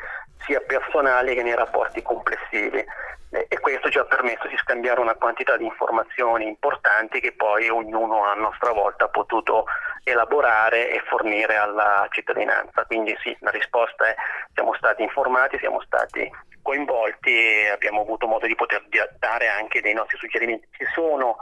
[0.45, 2.83] sia personali che nei rapporti complessivi
[3.31, 8.25] e questo ci ha permesso di scambiare una quantità di informazioni importanti che poi ognuno
[8.25, 9.65] a nostra volta ha potuto
[10.03, 12.83] elaborare e fornire alla cittadinanza.
[12.85, 14.15] Quindi sì, la risposta è
[14.53, 16.29] siamo stati informati, siamo stati
[16.61, 18.83] coinvolti e abbiamo avuto modo di poter
[19.17, 20.67] dare anche dei nostri suggerimenti.
[20.71, 21.37] Ci sono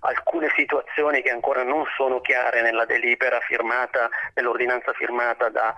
[0.00, 5.74] alcune situazioni che ancora non sono chiare nella delibera firmata, nell'ordinanza firmata da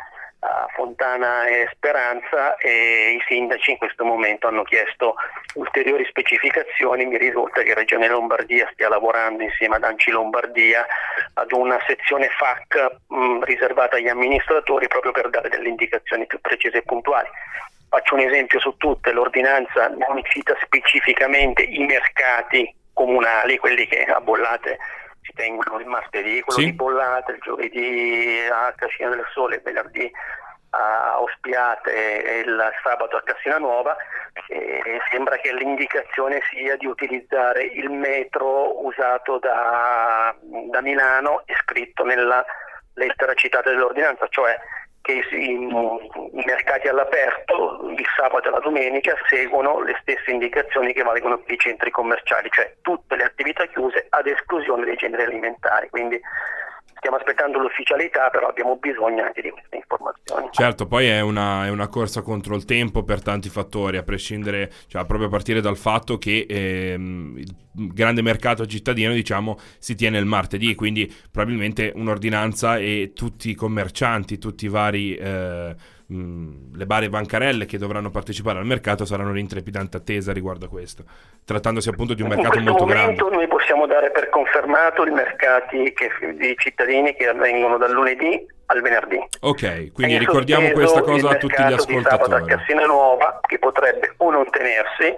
[0.75, 5.14] Fontana e Speranza e i sindaci in questo momento hanno chiesto
[5.55, 7.07] ulteriori specificazioni.
[7.07, 10.87] Mi risulta che Regione Lombardia stia lavorando insieme ad Anci Lombardia
[11.35, 16.79] ad una sezione FAC mh, riservata agli amministratori proprio per dare delle indicazioni più precise
[16.79, 17.29] e puntuali.
[17.88, 24.20] Faccio un esempio su tutte, l'ordinanza non cita specificamente i mercati comunali, quelli che a
[24.20, 24.79] bollate
[25.26, 26.66] si tengono il martedì, quello sì.
[26.66, 30.10] di Bollate, il giovedì a Cascina del Sole, il venerdì
[30.70, 33.96] a Ospiate e il sabato a Cassina Nuova
[34.48, 42.04] e sembra che l'indicazione sia di utilizzare il metro usato da, da Milano e scritto
[42.04, 42.44] nella
[42.94, 44.58] lettera citata dell'ordinanza, cioè
[45.06, 45.56] che i,
[46.32, 51.58] mercati all'aperto il sabato e la domenica seguono le stesse indicazioni che valgono per i
[51.58, 55.88] centri commerciali, cioè tutte le attività chiuse ad esclusione dei generi alimentari.
[55.90, 56.20] Quindi
[57.06, 60.48] stiamo aspettando l'ufficialità, però abbiamo bisogno anche di queste informazioni.
[60.50, 64.72] Certo, poi è una, è una corsa contro il tempo per tanti fattori, a prescindere,
[64.88, 67.54] cioè proprio a partire dal fatto che ehm, il
[67.92, 74.38] grande mercato cittadino, diciamo, si tiene il martedì, quindi probabilmente un'ordinanza e tutti i commercianti,
[74.38, 75.14] tutti i vari...
[75.14, 80.68] Eh, le varie bancarelle che dovranno partecipare al mercato saranno in trepidante attesa riguardo a
[80.68, 81.04] questo,
[81.44, 83.20] trattandosi appunto di un mercato molto grande.
[83.28, 88.82] Noi possiamo dare per confermato i mercati che, di cittadini che avvengono dal lunedì al
[88.82, 89.18] venerdì.
[89.40, 91.96] Ok, quindi ricordiamo questa cosa a tutti gli ascoltatori.
[91.96, 95.14] Di sabato a Cassina Nuova che potrebbe o non tenersi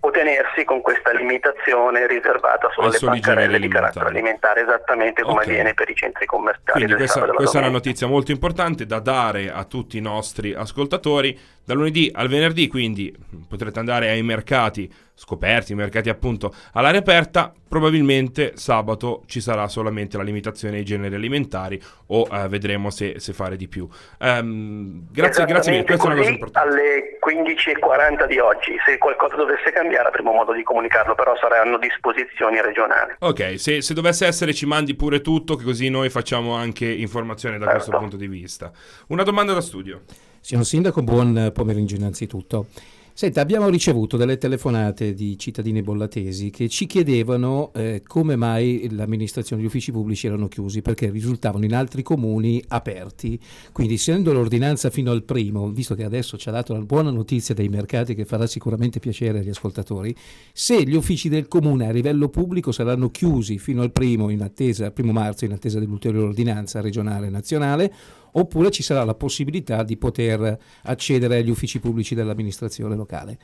[0.00, 5.46] o tenersi con questa limitazione riservata solo alle bancarelle di carattere alimentare, esattamente come okay.
[5.46, 6.84] avviene per i centri commerciali.
[6.84, 11.38] Quindi questa, questa è una notizia molto importante da dare a tutti i nostri ascoltatori.
[11.70, 13.14] Da lunedì al venerdì, quindi
[13.48, 20.24] potrete andare ai mercati scoperti, mercati appunto all'aria aperta, probabilmente sabato ci sarà solamente la
[20.24, 23.88] limitazione ai generi alimentari o eh, vedremo se, se, fare di più.
[24.18, 26.68] Um, grazie, grazie mille, questa è una cosa importante.
[26.68, 32.60] Alle 15.40 di oggi, se qualcosa dovesse cambiare avremo modo di comunicarlo, però saranno disposizioni
[32.60, 33.14] regionali.
[33.20, 37.58] Ok, se, se dovesse essere ci mandi pure tutto, che così noi facciamo anche informazione
[37.58, 37.78] da certo.
[37.78, 38.72] questo punto di vista.
[39.06, 40.02] Una domanda da studio.
[40.42, 42.66] Signor Sindaco, buon pomeriggio innanzitutto.
[43.12, 49.60] Senta, abbiamo ricevuto delle telefonate di cittadini bollatesi che ci chiedevano eh, come mai l'amministrazione,
[49.60, 53.38] gli uffici pubblici erano chiusi, perché risultavano in altri comuni aperti.
[53.72, 57.54] Quindi, essendo l'ordinanza fino al primo, visto che adesso ci ha dato una buona notizia
[57.54, 60.16] dei mercati che farà sicuramente piacere agli ascoltatori,
[60.54, 64.90] se gli uffici del comune a livello pubblico saranno chiusi fino al primo, in attesa,
[64.92, 67.92] primo marzo, in attesa dell'ulteriore ordinanza regionale e nazionale,
[68.32, 73.38] oppure ci sarà la possibilità di poter accedere agli uffici pubblici dell'amministrazione locale.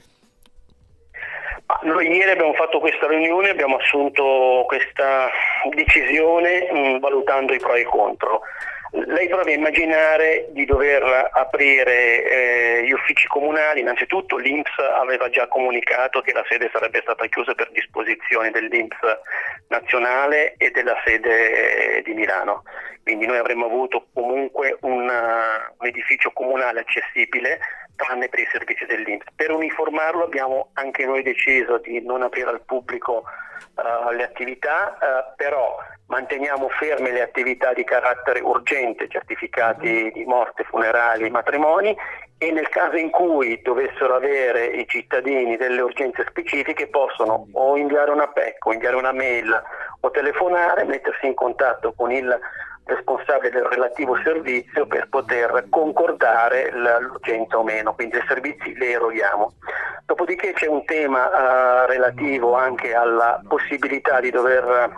[1.82, 5.28] Noi ieri abbiamo fatto questa riunione, abbiamo assunto questa
[5.74, 8.40] decisione mh, valutando i pro e i contro.
[8.92, 15.48] Lei prova a immaginare di dover aprire eh, gli uffici comunali, innanzitutto l'Inps aveva già
[15.48, 18.98] comunicato che la sede sarebbe stata chiusa per disposizione dell'Inps
[19.68, 22.62] nazionale e della sede di Milano,
[23.02, 27.58] quindi noi avremmo avuto comunque una, un edificio comunale accessibile
[27.96, 29.26] tranne per i servizi dell'Inps.
[29.34, 33.24] Per uniformarlo abbiamo anche noi deciso di non aprire al pubblico
[33.74, 40.64] uh, le attività, uh, però manteniamo ferme le attività di carattere urgente, certificati di morte,
[40.64, 41.96] funerali, matrimoni
[42.38, 48.10] e nel caso in cui dovessero avere i cittadini delle urgenze specifiche possono o inviare
[48.10, 49.62] una PEC o inviare una mail
[50.00, 52.38] o telefonare, mettersi in contatto con il
[52.84, 59.54] responsabile del relativo servizio per poter concordare l'urgenza o meno, quindi i servizi li eroghiamo.
[60.04, 64.94] Dopodiché c'è un tema uh, relativo anche alla possibilità di dover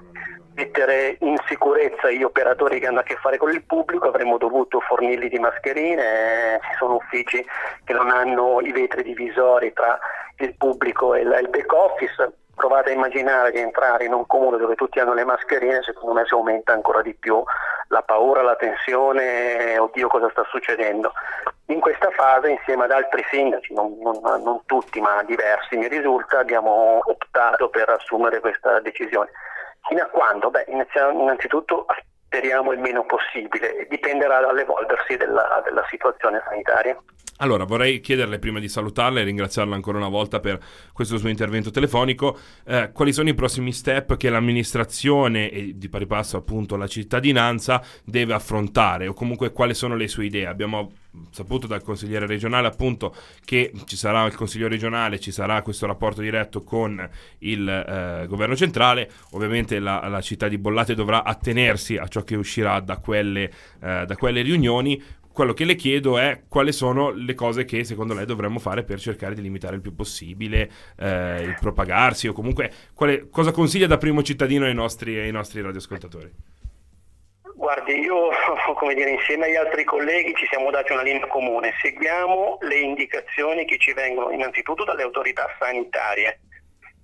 [0.59, 4.81] mettere in sicurezza gli operatori che hanno a che fare con il pubblico, avremmo dovuto
[4.81, 7.45] fornirli di mascherine, ci sono uffici
[7.85, 9.97] che non hanno i vetri divisori tra
[10.39, 14.75] il pubblico e il back office, provate a immaginare di entrare in un comune dove
[14.75, 17.41] tutti hanno le mascherine, secondo me si aumenta ancora di più
[17.91, 21.13] la paura, la tensione, oddio cosa sta succedendo.
[21.67, 26.41] In questa fase, insieme ad altri sindaci, non, non, non tutti ma diversi mi risulta,
[26.41, 29.31] abbiamo optato per assumere questa decisione.
[29.87, 30.51] Fino a quando?
[30.51, 31.87] Beh, innanzitutto
[32.27, 36.97] speriamo il meno possibile, dipenderà dall'evolversi della, della situazione sanitaria.
[37.39, 40.61] Allora, vorrei chiederle prima di salutarla e ringraziarla ancora una volta per
[40.93, 46.07] questo suo intervento telefonico, eh, quali sono i prossimi step che l'amministrazione e di pari
[46.07, 49.07] passo appunto la cittadinanza deve affrontare?
[49.07, 50.47] O comunque quali sono le sue idee.
[50.47, 50.91] Abbiamo
[51.31, 53.15] saputo dal consigliere regionale appunto
[53.45, 57.09] che ci sarà il consiglio regionale, ci sarà questo rapporto diretto con
[57.39, 62.37] il eh, governo centrale, ovviamente la, la, città di Bollate dovrà attenersi a ciò che
[62.37, 65.01] uscirà da quelle, eh, da quelle riunioni,
[65.39, 68.99] quello che le chiedo è quali sono le cose che secondo lei dovremmo fare per
[68.99, 70.69] cercare di limitare il più possibile
[70.99, 75.61] eh, il propagarsi o comunque quale, cosa consiglia da primo cittadino ai nostri, ai nostri
[75.63, 76.29] radioascoltatori?
[77.55, 78.31] Guardi, io
[78.75, 83.65] come dire, insieme agli altri colleghi ci siamo dati una linea comune, seguiamo le indicazioni
[83.65, 86.41] che ci vengono innanzitutto dalle autorità sanitarie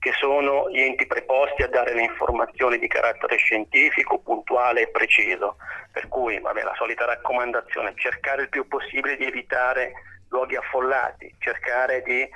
[0.01, 5.57] che sono gli enti preposti a dare le informazioni di carattere scientifico, puntuale e preciso.
[5.95, 9.93] Per cui vabbè, la solita raccomandazione, cercare il più possibile di evitare
[10.29, 12.31] luoghi affollati, cercare di eh,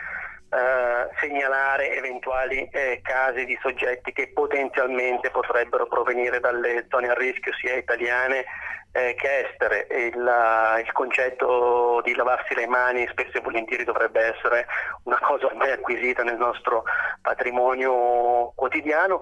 [1.20, 7.74] segnalare eventuali eh, casi di soggetti che potenzialmente potrebbero provenire dalle zone a rischio sia
[7.74, 8.44] italiane
[8.92, 9.88] eh, che estere.
[9.90, 14.66] Il, il, concetto di lavarsi le mani spesso e volentieri dovrebbe essere
[15.02, 16.84] una cosa ormai acquisita nel nostro
[17.20, 19.20] patrimonio quotidiano.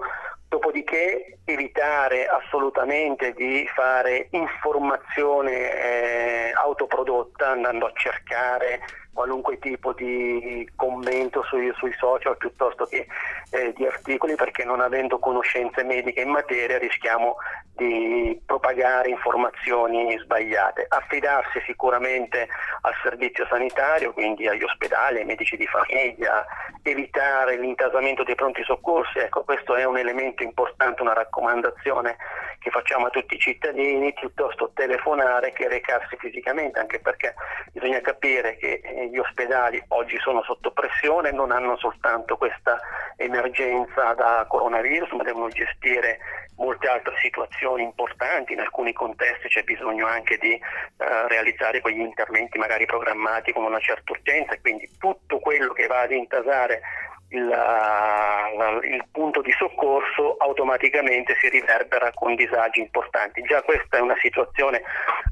[0.49, 8.79] Dopodiché evitare assolutamente di fare informazione eh, autoprodotta andando a cercare
[9.17, 13.07] qualunque tipo di commento sui, sui social piuttosto che
[13.49, 17.37] eh, di articoli perché non avendo conoscenze mediche in materia rischiamo
[17.75, 20.85] di propagare informazioni sbagliate.
[20.87, 22.47] Affidarsi sicuramente
[22.81, 26.45] al servizio sanitario, quindi agli ospedali, ai medici di famiglia,
[26.83, 32.17] evitare l'intasamento dei pronti soccorsi, ecco questo è un elemento importante, una raccomandazione
[32.59, 37.35] che facciamo a tutti i cittadini, piuttosto telefonare che recarsi fisicamente, anche perché
[37.71, 42.79] bisogna capire che eh, gli ospedali oggi sono sotto pressione, non hanno soltanto questa
[43.17, 46.19] emergenza da coronavirus, ma devono gestire
[46.57, 52.57] molte altre situazioni importanti, in alcuni contesti c'è bisogno anche di eh, realizzare quegli interventi
[52.57, 56.81] magari programmati con una certa urgenza, quindi tutto quello che va ad intasare
[57.29, 63.41] il, il, punto di soccorso automaticamente si riverbera con disagi importanti.
[63.41, 64.81] Già questa è una situazione,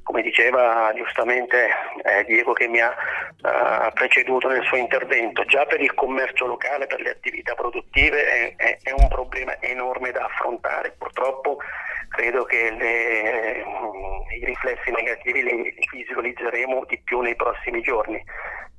[0.03, 1.69] come diceva giustamente
[2.03, 6.87] eh, Diego che mi ha uh, preceduto nel suo intervento, già per il commercio locale,
[6.87, 10.95] per le attività produttive è, è, è un problema enorme da affrontare.
[10.97, 11.57] Purtroppo
[12.09, 13.63] credo che le,
[14.37, 18.23] i riflessi negativi li visualizzeremo di più nei prossimi giorni.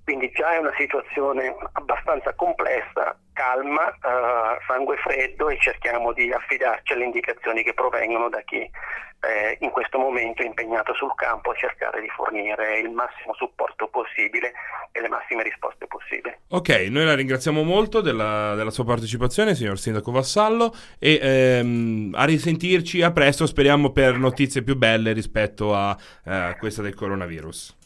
[0.06, 6.92] Quindi già è una situazione abbastanza complessa, calma, eh, sangue freddo e cerchiamo di affidarci
[6.92, 11.54] alle indicazioni che provengono da chi eh, in questo momento è impegnato sul campo a
[11.56, 14.52] cercare di fornire il massimo supporto possibile
[14.92, 16.36] e le massime risposte possibili.
[16.50, 22.24] Ok, noi la ringraziamo molto della, della sua partecipazione, signor Sindaco Vassallo, e ehm, a
[22.24, 27.85] risentirci a presto, speriamo per notizie più belle rispetto a eh, questa del coronavirus.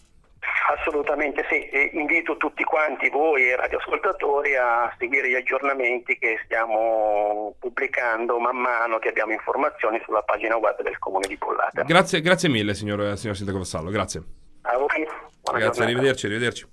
[0.91, 8.41] Assolutamente sì, e invito tutti quanti voi radioascoltatori a seguire gli aggiornamenti che stiamo pubblicando
[8.41, 11.85] man mano che abbiamo informazioni sulla pagina web del Comune di Pollata.
[11.85, 14.21] Grazie, grazie mille signor, signor Sindaco Vassallo, grazie.
[14.63, 15.07] A voi.
[15.43, 16.67] Buona grazie, arrivederci, arrivederci.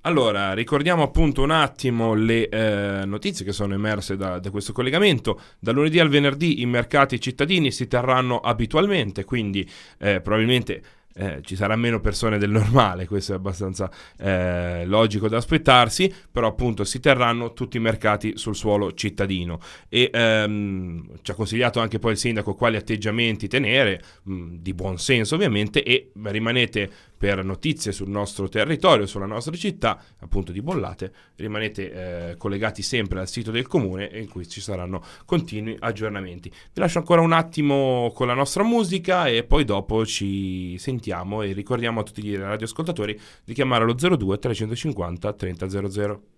[0.00, 5.40] Allora, ricordiamo appunto un attimo le eh, notizie che sono emerse da, da, questo collegamento.
[5.60, 9.64] Da lunedì al venerdì i mercati cittadini si terranno abitualmente, quindi
[10.00, 10.82] eh, probabilmente
[11.14, 16.48] eh, ci sarà meno persone del normale, questo è abbastanza eh, logico da aspettarsi, però
[16.48, 19.60] appunto si terranno tutti i mercati sul suolo cittadino.
[19.88, 24.98] E ehm, ci ha consigliato anche poi il sindaco quali atteggiamenti tenere, mh, di buon
[24.98, 26.90] senso ovviamente, e rimanete
[27.22, 33.20] per notizie sul nostro territorio, sulla nostra città, appunto di Bollate, rimanete eh, collegati sempre
[33.20, 36.48] al sito del comune in cui ci saranno continui aggiornamenti.
[36.48, 41.52] Vi lascio ancora un attimo con la nostra musica e poi dopo ci sentiamo e
[41.52, 46.31] ricordiamo a tutti gli radioascoltatori di chiamare allo 02 350 3000.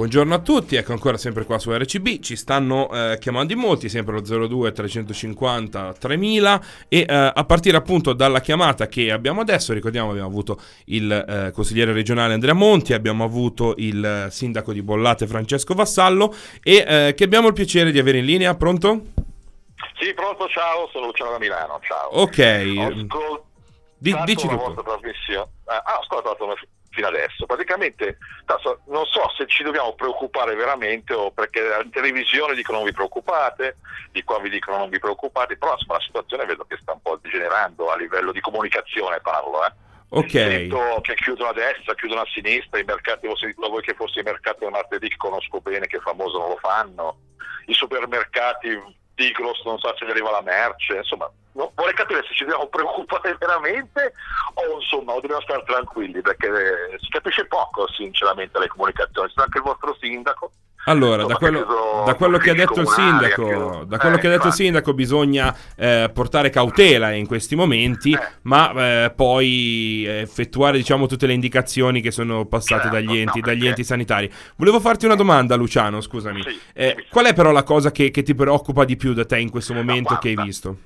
[0.00, 3.90] Buongiorno a tutti, ecco ancora sempre qua su RCB, ci stanno eh, chiamando in molti,
[3.90, 9.74] sempre lo 02 350 3000 e eh, a partire appunto dalla chiamata che abbiamo adesso,
[9.74, 14.80] ricordiamo abbiamo avuto il eh, consigliere regionale Andrea Monti, abbiamo avuto il eh, sindaco di
[14.80, 19.02] Bollate Francesco Vassallo e eh, che abbiamo il piacere di avere in linea, pronto?
[20.00, 22.22] Sì, pronto, ciao, sono Luciano da Milano, ciao.
[22.22, 23.44] Ok, Ascoltato
[23.98, 24.64] Di- dici la tutto.
[24.64, 25.50] vostra trasmissione.
[25.66, 26.54] Ah, ho ascoltato una-
[26.90, 27.46] fino adesso.
[27.46, 28.18] Praticamente
[28.86, 33.78] non so se ci dobbiamo preoccupare veramente o perché la televisione dicono non vi preoccupate,
[34.10, 37.00] di qua vi dicono non vi preoccupate, però insomma, la situazione vedo che sta un
[37.00, 39.72] po' degenerando a livello di comunicazione parlo, eh.
[40.12, 43.94] Ok, Sento che chiudono a destra, chiudono a sinistra, i mercati, ho sentito voi che
[43.94, 47.18] forse i mercati martedì che conosco bene, che è famoso non lo fanno,
[47.66, 52.34] i supermercati Tigros non sa se gli arriva la merce, insomma, no, vorrei capire se
[52.34, 54.14] ci dobbiamo preoccupare veramente
[54.54, 59.42] o insomma o dobbiamo stare tranquilli perché eh, si capisce poco sinceramente le comunicazioni, c'è
[59.42, 60.52] anche il vostro sindaco.
[60.84, 61.66] Allora da quello,
[62.06, 64.94] da quello che ha detto il sindaco, da quello eh, che ha detto il sindaco
[64.94, 68.20] bisogna eh, portare cautela in questi momenti, Eh.
[68.42, 73.40] ma eh, poi eh, effettuare diciamo tutte le indicazioni che sono passate Certo, dagli enti,
[73.40, 74.30] no, dagli enti sanitari.
[74.56, 76.42] Volevo farti una domanda Luciano, scusami.
[76.42, 77.06] Sì, Eh, dimmi.
[77.10, 79.74] qual è però la cosa che, che ti preoccupa di più da te in questo
[79.74, 80.76] momento che hai guarda, visto?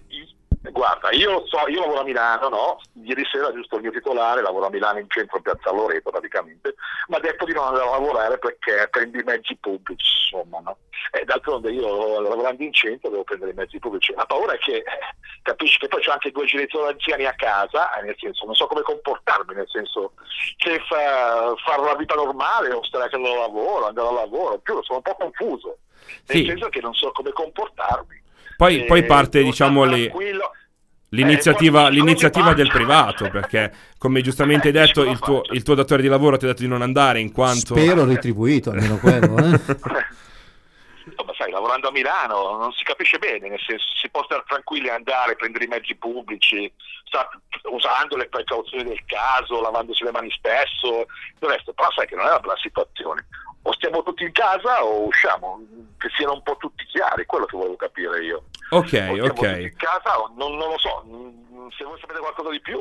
[0.74, 2.80] Guarda, io so, io lavoro a Milano, no?
[3.04, 6.74] Ieri sera, giusto il mio titolare, lavoro a Milano in centro, in piazza Loreto praticamente,
[7.06, 10.78] mi ha detto di non andare a lavorare perché prendi i mezzi pubblici, insomma, no?
[11.12, 14.12] E d'altronde io lavorando in centro devo prendere i mezzi pubblici.
[14.16, 14.82] La paura è che
[15.42, 18.66] capisci che poi c'ho anche due genitori anziani a casa, eh, nel senso non so
[18.66, 20.14] come comportarmi, nel senso
[20.56, 24.58] che fa, fare la vita normale o stare a casa da lavoro, andare al lavoro,
[24.58, 25.78] più sono un po' confuso,
[26.26, 26.46] nel Sì.
[26.46, 28.22] senso che non so come comportarmi.
[28.56, 30.50] Poi, Eh, poi parte diciamo le- tranquillo.
[31.14, 36.02] L'iniziativa, Eh, l'iniziativa del privato, perché come giustamente hai detto, il tuo, il tuo datore
[36.02, 37.74] di lavoro ti ha detto di non andare in quanto...
[37.74, 39.36] Spero retribuito, almeno quello.
[39.38, 40.12] Eh?
[41.06, 44.88] Insomma, sai, lavorando a Milano non si capisce bene, nel senso si può stare tranquilli
[44.88, 46.70] a andare, prendere i mezzi pubblici,
[47.04, 47.28] sta-
[47.70, 51.06] usando le precauzioni del caso, lavandosi le mani spesso,
[51.40, 53.26] il resto, però sai che non è una bella situazione.
[53.62, 55.60] O stiamo tutti in casa o usciamo,
[55.98, 58.44] che siano un po' tutti chiari, quello che volevo capire io.
[58.70, 59.42] Ok, ok.
[59.60, 62.78] in casa non, non lo so, mm, se voi sapete qualcosa di più,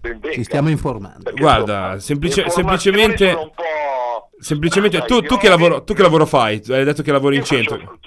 [0.00, 0.32] ben venga.
[0.36, 1.22] Ci stiamo informando.
[1.24, 6.02] Perché, Guarda, semplice- semplicemente- sono un po'- Semplicemente Sai, tu, tu che lavoro, tu che
[6.02, 6.60] lavoro fai?
[6.68, 7.98] Hai detto che lavori in io faccio- centro.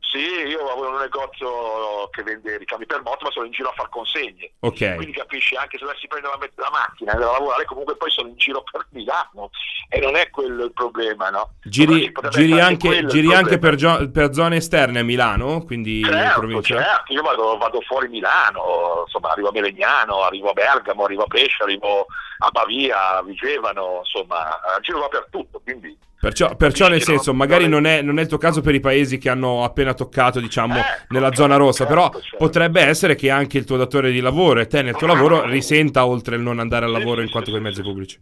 [0.00, 3.88] Sì, io lavoro negozio che vende ricami per moto, ma sono in giro a far
[3.88, 4.52] consegne.
[4.60, 4.96] Ok.
[4.96, 8.10] Quindi capisci, anche se dovessi prendere la, la macchina e andare a lavorare, comunque poi
[8.10, 9.50] sono in giro per Milano
[9.88, 11.54] e non è quello il problema, no?
[11.62, 16.82] Giri, giri anche, giri anche per, gio- per zone esterne a Milano, quindi Certo, provincia?
[16.82, 21.26] certo, io vado, vado fuori Milano, insomma arrivo a Melegnano, arrivo a Bergamo, arrivo a
[21.26, 22.06] Pescia, arrivo
[22.38, 25.96] a Pavia, a Vigevano, insomma, giro dappertutto, quindi...
[26.24, 29.18] Perciò, perciò nel senso, magari non è, non è il tuo caso per i paesi
[29.18, 32.36] che hanno appena toccato, diciamo, Ecco, nella certo, zona rossa, però certo, certo.
[32.38, 36.06] potrebbe essere che anche il tuo datore di lavoro e te nel tuo lavoro risenta
[36.06, 38.18] oltre il non andare al lavoro in quanto con i mezzi pubblici.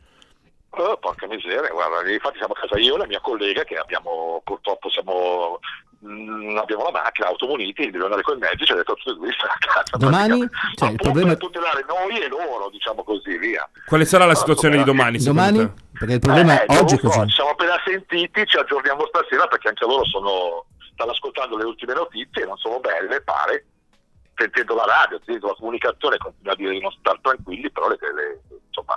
[0.70, 4.40] Oh, porca miseria, guarda, infatti siamo a casa io e la mia collega che abbiamo,
[4.42, 5.61] purtroppo siamo,
[6.05, 9.14] non abbiamo la macchina, automuniti, dobbiamo andare con i mezzi, ci ha detto tutti e
[9.14, 9.96] due a casa.
[9.96, 10.48] Domani?
[10.74, 13.68] Cioè, il problema- per tutelare noi e loro, diciamo così, via.
[13.86, 15.59] Quale sarà la situazione di domani, Domani?
[15.59, 15.70] te?
[15.98, 17.20] Perché il problema Eh, oggi è così.
[17.26, 21.94] Ci siamo appena sentiti, ci aggiorniamo stasera perché anche loro sono, stanno ascoltando le ultime
[21.94, 23.66] notizie, non sono belle, pare.
[24.34, 27.96] Sentendo la radio, sentendo la comunicazione, continua a dire di non stare tranquilli, però le,
[28.00, 28.96] le- insomma,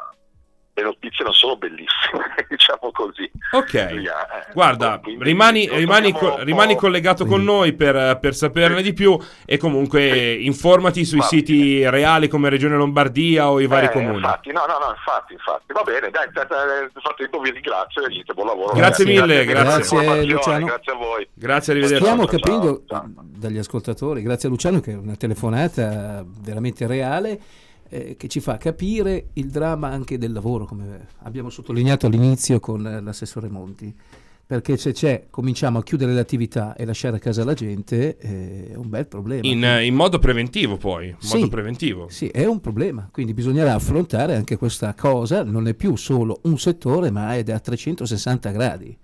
[0.77, 3.31] le notizie non sono bellissime, diciamo così.
[3.51, 3.93] Ok.
[3.93, 4.51] Via, eh.
[4.53, 9.17] Guarda, Quindi rimani, rimani, co- rimani collegato con Quindi- noi per, per saperne di più
[9.45, 14.15] e comunque informati sui Va siti reali come Regione Lombardia o i vari Eh, comuni.
[14.17, 15.71] Infatti, no, no, no, infatti, infatti.
[15.71, 18.73] Va bene, dai, nel frattempo vi ringrazio e niente, buon lavoro.
[18.73, 19.75] Grazie mille, per grazie.
[19.77, 20.65] l'informazione, Luciano.
[20.65, 21.27] Grazie a voi.
[21.33, 22.03] Grazie, arrivederci.
[22.03, 23.11] Stiamo Ciao, capendo ciao, ciao.
[23.15, 27.39] dagli ascoltatori, grazie a Luciano che è una telefonata veramente reale
[27.89, 32.85] eh, che ci fa capire il dramma anche del lavoro, come abbiamo sottolineato all'inizio con
[32.85, 33.93] eh, l'assessore Monti.
[34.47, 38.69] Perché se c'è, cominciamo a chiudere le attività e lasciare a casa la gente, eh,
[38.73, 39.47] è un bel problema.
[39.47, 41.37] In, in modo preventivo poi, in Sì.
[41.37, 42.07] modo preventivo.
[42.09, 46.59] Sì, è un problema, quindi bisognerà affrontare anche questa cosa, non è più solo un
[46.59, 48.95] settore, ma è da 360 gradi.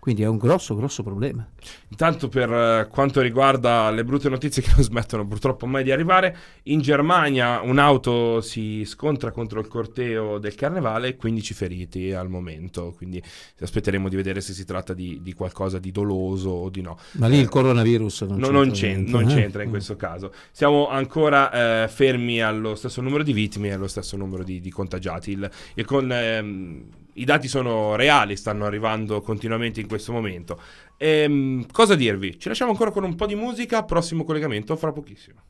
[0.00, 1.46] Quindi è un grosso, grosso problema.
[1.90, 6.36] Intanto per eh, quanto riguarda le brutte notizie che non smettono purtroppo mai di arrivare,
[6.64, 13.22] in Germania un'auto si scontra contro il corteo del carnevale, 15 feriti al momento, quindi
[13.60, 16.96] aspetteremo di vedere se si tratta di, di qualcosa di doloso o di no.
[17.12, 19.34] Ma lì il coronavirus non No, c'entra, non, c'en- niente, non eh?
[19.34, 20.32] c'entra in questo caso.
[20.52, 24.70] Siamo ancora eh, fermi allo stesso numero di vittime e allo stesso numero di, di
[24.70, 25.32] contagiati.
[25.32, 26.84] Il- il con- ehm,
[27.20, 30.60] I dati sono reali, stanno arrivando continuamente in questo momento.
[30.96, 32.38] Ehm, cosa dirvi?
[32.38, 33.84] Ci lasciamo ancora con un po' di musica.
[33.84, 35.40] Prossimo collegamento fra pochissimo.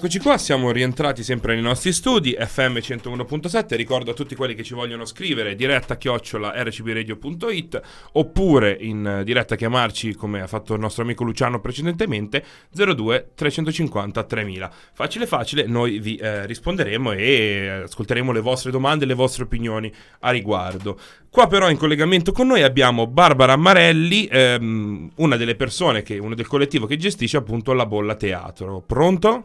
[0.00, 4.62] Eccoci qua, siamo rientrati sempre nei nostri studi, FM 101.7, ricordo a tutti quelli che
[4.62, 7.80] ci vogliono scrivere diretta chiocciola rcbradio.it
[8.12, 12.42] oppure in eh, diretta chiamarci come ha fatto il nostro amico Luciano precedentemente
[12.72, 14.72] 02 350 3000.
[14.94, 19.44] Facile facile, noi vi eh, risponderemo e eh, ascolteremo le vostre domande e le vostre
[19.44, 20.98] opinioni a riguardo.
[21.28, 26.34] Qua però in collegamento con noi abbiamo Barbara Marelli, ehm, una delle persone, che, uno
[26.34, 28.80] del collettivo che gestisce appunto la Bolla Teatro.
[28.80, 29.44] Pronto?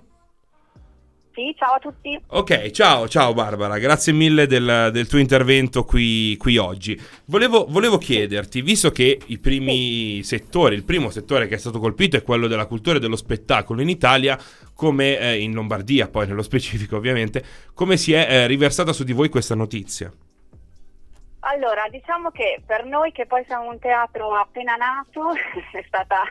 [1.35, 2.17] Sì, ciao a tutti.
[2.27, 6.97] Ok, ciao, ciao Barbara, grazie mille del, del tuo intervento qui, qui oggi.
[7.25, 12.15] Volevo, volevo chiederti, visto che i primi settori, il primo settore che è stato colpito
[12.15, 14.39] è quello della cultura e dello spettacolo in Italia,
[14.73, 19.11] come eh, in Lombardia, poi nello specifico ovviamente, come si è eh, riversata su di
[19.11, 20.09] voi questa notizia?
[21.39, 25.33] Allora, diciamo che per noi che poi siamo un teatro appena nato
[25.77, 26.23] è stata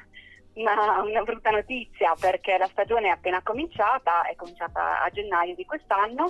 [0.54, 5.64] una, una brutta notizia perché la stagione è appena cominciata, è cominciata a gennaio di
[5.64, 6.28] quest'anno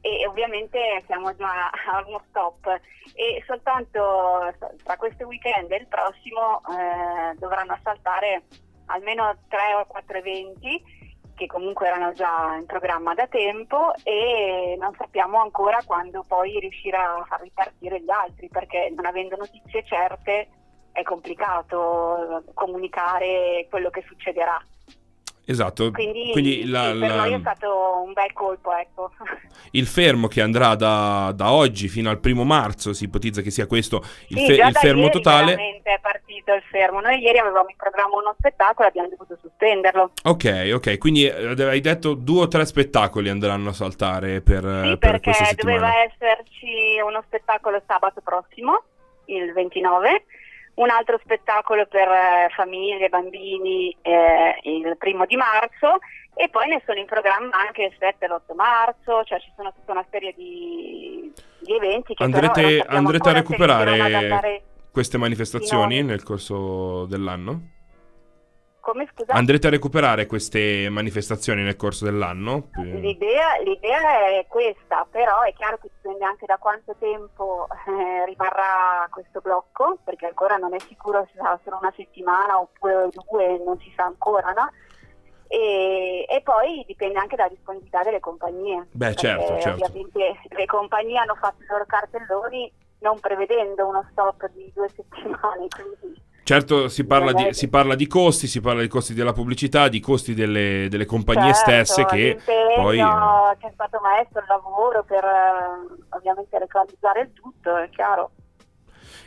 [0.00, 2.66] e ovviamente siamo già a uno stop
[3.14, 8.44] e soltanto tra questo weekend e il prossimo eh, dovranno saltare
[8.86, 10.98] almeno tre o quattro eventi
[11.34, 16.96] che comunque erano già in programma da tempo e non sappiamo ancora quando poi riuscire
[16.96, 20.48] a far ripartire gli altri perché non avendo notizie certe
[20.92, 24.60] è complicato comunicare quello che succederà.
[25.50, 29.10] Esatto, quindi, quindi la, sì, per noi è stato un bel colpo, ecco.
[29.72, 33.66] il fermo che andrà da, da, oggi fino al primo marzo, si ipotizza che sia
[33.66, 33.96] questo
[34.28, 35.80] il, sì, fe- già il fermo ieri totale.
[35.82, 40.12] è partito il fermo, noi ieri avevamo in programma uno spettacolo e abbiamo dovuto sospenderlo.
[40.22, 44.98] Ok, ok, quindi eh, hai detto due o tre spettacoli andranno a saltare per, sì,
[44.98, 48.84] per perché doveva esserci uno spettacolo sabato prossimo,
[49.24, 50.24] il 29
[50.74, 55.98] un altro spettacolo per eh, famiglie, bambini eh, il primo di marzo
[56.34, 59.72] e poi ne sono in programma anche il 7 e l'8 marzo, cioè ci sono
[59.72, 67.04] tutta una serie di, di eventi che andrete, andrete a recuperare queste manifestazioni nel corso
[67.06, 67.78] dell'anno?
[68.90, 69.34] Come scusa?
[69.34, 72.70] Andrete a recuperare queste manifestazioni nel corso dell'anno?
[72.74, 79.06] L'idea, l'idea, è questa, però è chiaro che dipende anche da quanto tempo eh, rimarrà
[79.08, 83.78] questo blocco, perché ancora non è sicuro se sarà solo una settimana oppure due, non
[83.78, 84.72] si sa ancora, no?
[85.46, 88.88] E, e, poi dipende anche dalla disponibilità delle compagnie.
[88.90, 89.84] Beh, certo, certo.
[89.84, 95.68] Ovviamente le compagnie hanno fatto i loro cartelloni non prevedendo uno stop di due settimane,
[95.68, 99.88] quindi Certo, si parla, di, si parla, di, costi, si parla di costi della pubblicità,
[99.88, 102.38] di costi delle, delle compagnie certo, stesse che
[102.74, 102.98] poi...
[102.98, 108.32] C'è stato maestro il lavoro per eh, ovviamente realizzare il tutto, è chiaro.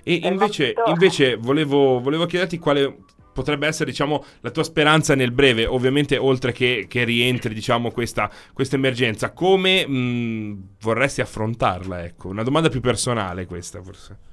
[0.03, 2.93] E invece, invece volevo, volevo, chiederti quale
[3.32, 8.30] potrebbe essere diciamo, la tua speranza nel breve, ovviamente oltre che, che rientri diciamo, questa,
[8.53, 12.03] questa emergenza, come mh, vorresti affrontarla?
[12.03, 12.28] Ecco?
[12.28, 14.32] Una domanda più personale questa forse.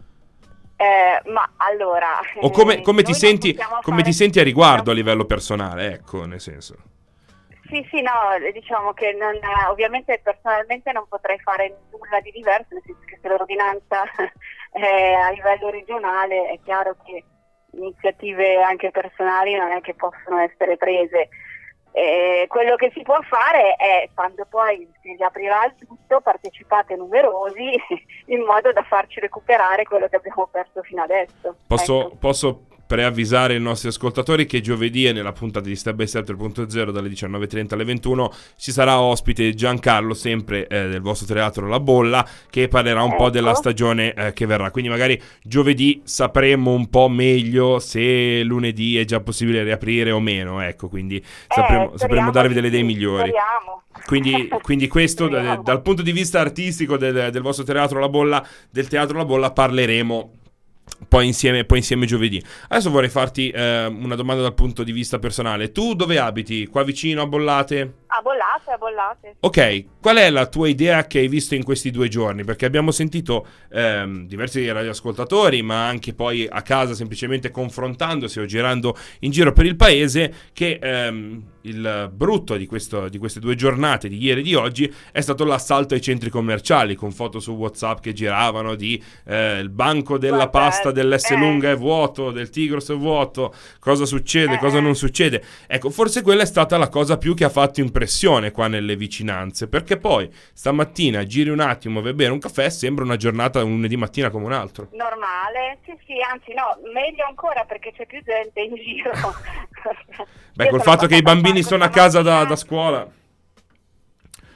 [0.80, 2.20] Eh, ma allora...
[2.40, 6.40] O come, come, ti senti, come ti senti a riguardo a livello personale, ecco, nel
[6.40, 6.74] senso.
[7.68, 8.10] Sì, sì, no,
[8.50, 13.28] diciamo che non, ovviamente personalmente non potrei fare nulla di diverso, nel senso che se
[13.28, 14.04] l'ordinanza
[14.72, 17.24] è a livello regionale è chiaro che
[17.72, 21.28] iniziative anche personali non è che possono essere prese.
[21.92, 27.74] Eh, quello che si può fare è, quando poi si riaprirà il tutto, partecipate numerosi
[28.26, 31.56] in modo da farci recuperare quello che abbiamo perso fino adesso.
[31.66, 32.16] Posso, ecco.
[32.16, 32.60] posso
[32.90, 37.08] preavvisare i nostri ascoltatori che giovedì e nella puntata di Step by Step 3.0 dalle
[37.08, 42.66] 19.30 alle 21 ci sarà ospite Giancarlo, sempre eh, del vostro teatro La Bolla, che
[42.66, 43.22] parlerà un ecco.
[43.22, 44.72] po' della stagione eh, che verrà.
[44.72, 50.60] Quindi magari giovedì sapremo un po' meglio se lunedì è già possibile riaprire o meno.
[50.60, 53.28] Ecco, quindi sapremo, eh, sapremo darvi delle idee migliori.
[53.28, 53.82] Speriamo.
[54.04, 58.44] Quindi, quindi questo d- dal punto di vista artistico del, del vostro teatro La Bolla,
[58.68, 60.38] del teatro La Bolla parleremo
[61.08, 62.42] poi insieme, poi insieme giovedì.
[62.68, 65.72] Adesso vorrei farti eh, una domanda dal punto di vista personale.
[65.72, 66.66] Tu dove abiti?
[66.66, 67.94] Qua vicino a Bollate?
[68.12, 69.36] A Bollate, a Bollate.
[69.38, 72.42] Ok, qual è la tua idea che hai visto in questi due giorni?
[72.42, 78.96] Perché abbiamo sentito ehm, diversi radioascoltatori, ma anche poi a casa semplicemente confrontandosi o girando
[79.20, 84.08] in giro per il paese, che ehm, il brutto di, questo, di, queste due giornate,
[84.08, 88.00] di ieri e di oggi, è stato l'assalto ai centri commerciali, con foto su WhatsApp
[88.00, 91.36] che giravano di eh, il banco della Guarda, pasta dell'S eh.
[91.36, 95.44] lunga è vuoto, del Tigros è vuoto, cosa succede, Eh, cosa non succede.
[95.68, 97.98] Ecco, forse quella è stata la cosa più che ha fatto impressione
[98.52, 103.16] qua nelle vicinanze, perché poi stamattina giri un attimo a bere un caffè, sembra una
[103.16, 104.88] giornata un lunedì mattina come un altro.
[104.92, 109.12] Normale, sì sì, anzi no, meglio ancora perché c'è più gente in giro.
[110.54, 113.08] Beh, Io col fatto che i bambini sono a casa da, da scuola.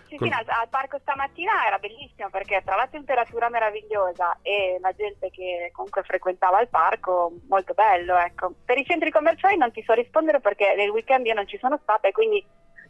[0.09, 4.79] Sì, Col- sì, al, al parco stamattina era bellissimo perché tra la temperatura meravigliosa e
[4.81, 8.53] la gente che comunque frequentava il parco, molto bello, ecco.
[8.65, 11.79] Per i centri commerciali non ti so rispondere perché nel weekend io non ci sono
[11.83, 12.45] stata e quindi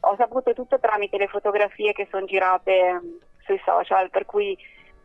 [0.05, 4.57] ho saputo tutto tramite le fotografie che sono girate mm, sui social, per cui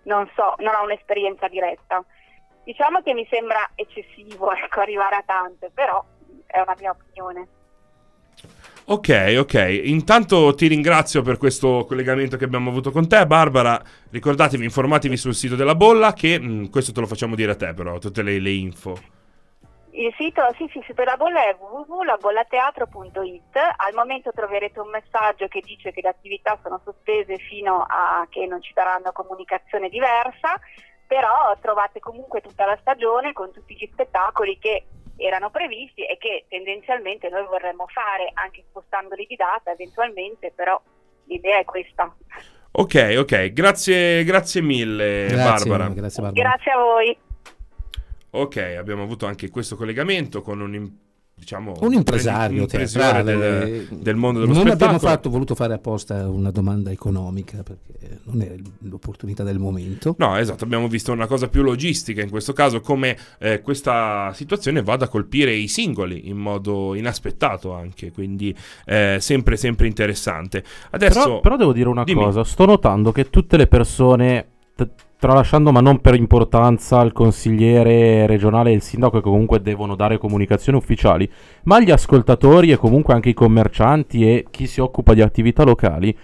[0.03, 2.03] non so, non ho un'esperienza diretta.
[2.63, 6.03] Diciamo che mi sembra eccessivo ecco, arrivare a tante, però
[6.45, 7.47] è una mia opinione.
[8.85, 9.81] Ok, ok.
[9.83, 13.79] Intanto ti ringrazio per questo collegamento che abbiamo avuto con te, Barbara.
[14.09, 17.73] Ricordatevi, informatevi sul sito della bolla, che mh, questo te lo facciamo dire a te,
[17.73, 18.97] però, tutte le, le info.
[19.99, 23.57] Il sito, sì, sì, sito della bolla è www.labollateatro.it.
[23.57, 28.45] Al momento troverete un messaggio che dice che le attività sono sospese fino a che
[28.45, 30.57] non ci daranno comunicazione diversa,
[31.05, 34.85] però trovate comunque tutta la stagione con tutti gli spettacoli che
[35.17, 40.81] erano previsti e che tendenzialmente noi vorremmo fare anche spostandoli di data eventualmente, però
[41.25, 42.15] l'idea è questa.
[42.71, 45.93] Ok, ok, grazie, grazie mille Grazie, Barbara.
[45.93, 46.49] grazie Barbara.
[46.49, 47.27] Grazie a voi.
[48.31, 50.89] Ok, abbiamo avuto anche questo collegamento con un,
[51.33, 53.35] diciamo, Un impresario teatrale.
[53.35, 54.89] del, del mondo dello non spettacolo.
[54.95, 60.15] abbiamo fatto, voluto fare apposta una domanda economica perché non è l'opportunità del momento.
[60.19, 64.83] No, esatto, abbiamo visto una cosa più logistica in questo caso, come eh, questa situazione
[64.83, 68.55] vada a colpire i singoli in modo inaspettato anche, quindi
[68.85, 70.63] eh, sempre, sempre interessante.
[70.91, 72.23] Adesso, Però, però devo dire una dimmi.
[72.23, 74.87] cosa, sto notando che tutte le persone, t-
[75.19, 80.17] tralasciando ma non per importanza il consigliere regionale e il sindaco che comunque devono dare
[80.17, 81.29] comunicazioni ufficiali,
[81.63, 86.17] ma gli ascoltatori e comunque anche i commercianti e chi si occupa di attività locali,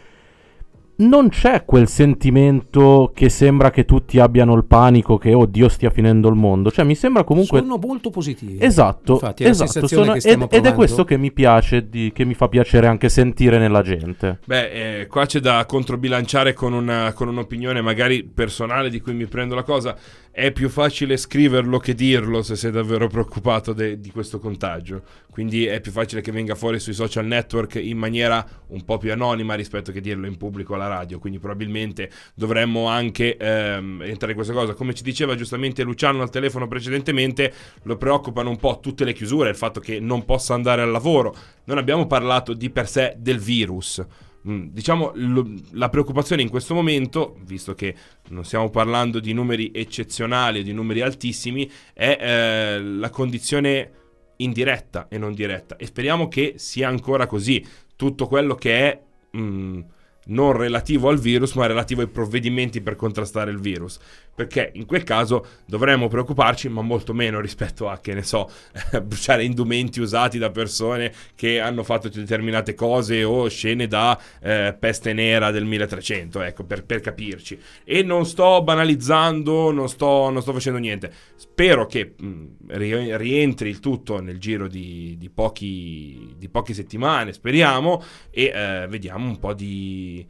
[0.98, 6.30] non c'è quel sentimento che sembra che tutti abbiano il panico che oddio stia finendo
[6.30, 7.60] il mondo, cioè mi sembra comunque...
[7.60, 8.58] Sono molto positivi.
[8.60, 11.32] Esatto, Infatti, è la esatto, sensazione sono- che stiamo ed, ed è questo che mi
[11.32, 14.40] piace, di- che mi fa piacere anche sentire nella gente.
[14.46, 19.26] Beh, eh, qua c'è da controbilanciare con, una- con un'opinione magari personale di cui mi
[19.26, 19.96] prendo la cosa.
[20.38, 25.02] È più facile scriverlo che dirlo se sei davvero preoccupato de- di questo contagio.
[25.30, 29.14] Quindi è più facile che venga fuori sui social network in maniera un po' più
[29.14, 31.20] anonima rispetto che dirlo in pubblico alla radio.
[31.20, 34.74] Quindi probabilmente dovremmo anche ehm, entrare in questa cosa.
[34.74, 39.52] Come ci diceva giustamente Luciano al telefono precedentemente, lo preoccupano un po' tutte le chiusure,
[39.52, 41.34] il fatto che non possa andare al lavoro.
[41.64, 44.06] Non abbiamo parlato di per sé del virus.
[44.48, 47.96] Mm, Diciamo lo- la preoccupazione in questo momento, visto che
[48.30, 53.92] non stiamo parlando di numeri eccezionali, di numeri altissimi, è eh, la condizione
[54.38, 55.78] indiretta e non diretta.
[55.78, 57.66] E speriamo che sia ancora così.
[57.96, 59.02] Tutto quello che è
[59.38, 59.80] mm,
[60.28, 64.00] non relativo al virus, ma relativo ai provvedimenti per contrastare il virus.
[64.36, 68.50] Perché in quel caso dovremmo preoccuparci, ma molto meno rispetto a, che ne so,
[69.02, 75.14] bruciare indumenti usati da persone che hanno fatto determinate cose o scene da eh, peste
[75.14, 77.58] nera del 1300, ecco, per, per capirci.
[77.86, 81.14] E non sto banalizzando, non sto, non sto facendo niente.
[81.36, 87.32] Spero che mh, ri- rientri il tutto nel giro di, di pochi, di poche settimane,
[87.32, 90.28] speriamo, e eh, vediamo un po' di,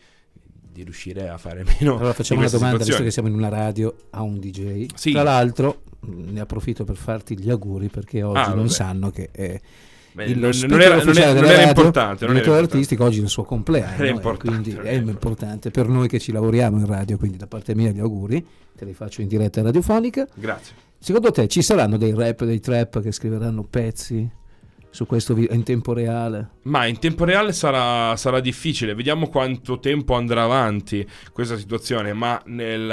[0.75, 1.95] di riuscire a fare meno.
[1.97, 3.05] Allora facciamo una domanda, visto situazioni.
[3.05, 4.87] che siamo in una radio, a un DJ.
[4.93, 5.11] Sì.
[5.11, 8.69] Tra l'altro, ne approfitto per farti gli auguri perché oggi Ah, non vabbè.
[8.69, 9.59] sanno che è
[10.11, 13.19] Beh, il non- non era- non era- non era radio, importante, non era artistico, oggi
[13.19, 13.95] è il suo compleanno.
[14.03, 17.37] Era importante, quindi non è era importante per noi che ci lavoriamo in radio, quindi
[17.37, 18.45] da parte mia gli auguri,
[18.77, 20.27] te li faccio in diretta radiofonica.
[20.33, 20.73] Grazie.
[20.99, 24.29] Secondo te ci saranno dei rap, dei trap che scriveranno pezzi
[24.95, 26.51] su questo vi- in tempo reale?
[26.63, 32.41] Ma in tempo reale sarà, sarà difficile, vediamo quanto tempo andrà avanti questa situazione, ma
[32.45, 32.89] nei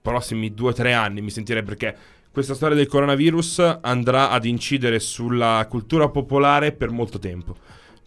[0.00, 1.96] prossimi due o tre anni mi sentirei perché
[2.30, 7.56] questa storia del coronavirus andrà ad incidere sulla cultura popolare per molto tempo.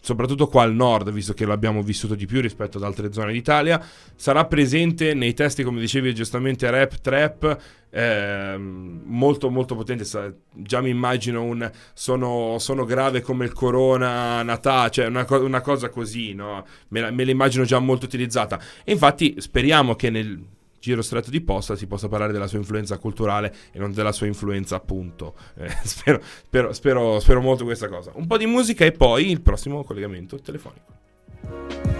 [0.08, 3.78] Soprattutto qua al nord, visto che l'abbiamo vissuto di più rispetto ad altre zone d'Italia,
[4.16, 7.58] sarà presente nei testi, come dicevi giustamente, rap, trap,
[7.90, 10.06] ehm, molto molto potente.
[10.54, 15.60] Già mi immagino un sono, sono grave come il corona Natale, cioè una, co- una
[15.60, 16.64] cosa così, no?
[16.88, 18.58] Me la, me la immagino già molto utilizzata.
[18.84, 20.42] E infatti speriamo che nel
[20.78, 24.26] giro stretto di posta si possa parlare della sua influenza culturale e non della sua
[24.26, 25.34] influenza appunto.
[25.56, 28.12] Eh, spero, spero, spero, spero molto questa cosa.
[28.14, 31.97] Un po' di musica e poi il prossimo collegamento telefonico.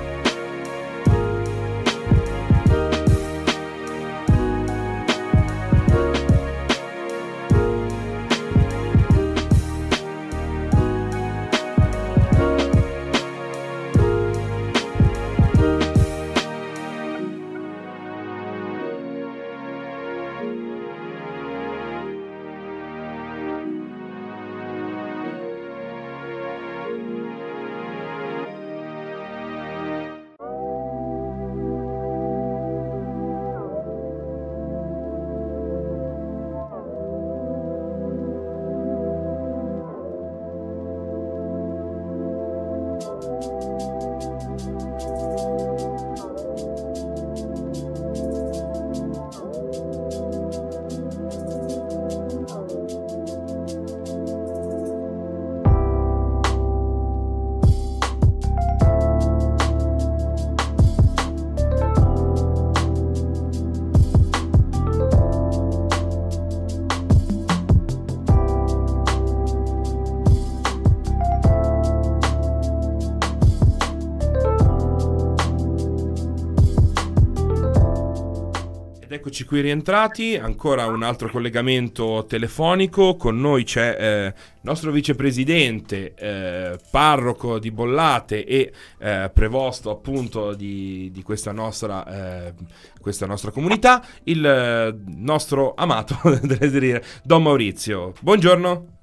[79.39, 86.15] Eccoci qui rientrati, ancora un altro collegamento telefonico, con noi c'è eh, il nostro vicepresidente,
[86.15, 92.55] eh, parroco di Bollate e eh, prevosto appunto di, di questa, nostra, eh,
[93.01, 96.19] questa, nostra, comunità, il eh, nostro amato
[97.23, 98.15] Don Maurizio.
[98.21, 98.98] Buongiorno.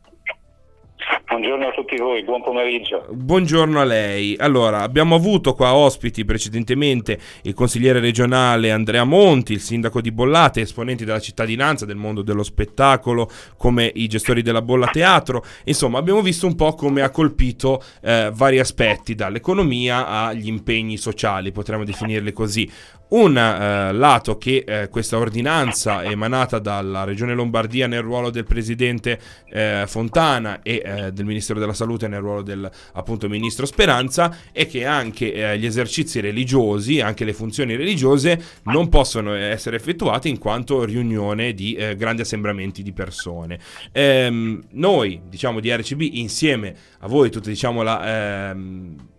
[1.28, 3.06] Buongiorno a tutti voi, buon pomeriggio.
[3.12, 4.36] Buongiorno a lei.
[4.40, 10.62] Allora, abbiamo avuto qua ospiti precedentemente il consigliere regionale Andrea Monti, il sindaco di Bollate,
[10.62, 15.44] esponenti della cittadinanza, del mondo dello spettacolo, come i gestori della Bolla Teatro.
[15.66, 21.52] Insomma, abbiamo visto un po' come ha colpito eh, vari aspetti, dall'economia agli impegni sociali,
[21.52, 22.72] potremmo definirli così.
[23.08, 29.20] Un eh, lato che eh, questa ordinanza emanata dalla Regione Lombardia nel ruolo del presidente
[29.52, 34.68] eh, Fontana e eh, del Ministero della Salute nel ruolo del appunto ministro Speranza è
[34.68, 40.40] che anche eh, gli esercizi religiosi, anche le funzioni religiose non possono essere effettuate in
[40.40, 43.60] quanto riunione di eh, grandi assembramenti di persone.
[43.92, 48.50] Ehm, noi, diciamo di RCB, insieme a voi, tutte diciamo la...
[48.50, 49.14] Ehm,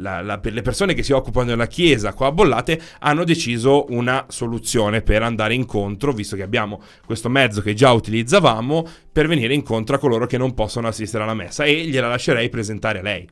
[0.00, 4.26] la, la, le persone che si occupano della chiesa qua a Bollate hanno deciso una
[4.28, 9.96] soluzione per andare incontro, visto che abbiamo questo mezzo che già utilizzavamo, per venire incontro
[9.96, 13.28] a coloro che non possono assistere alla messa e gliela lascerei presentare a lei.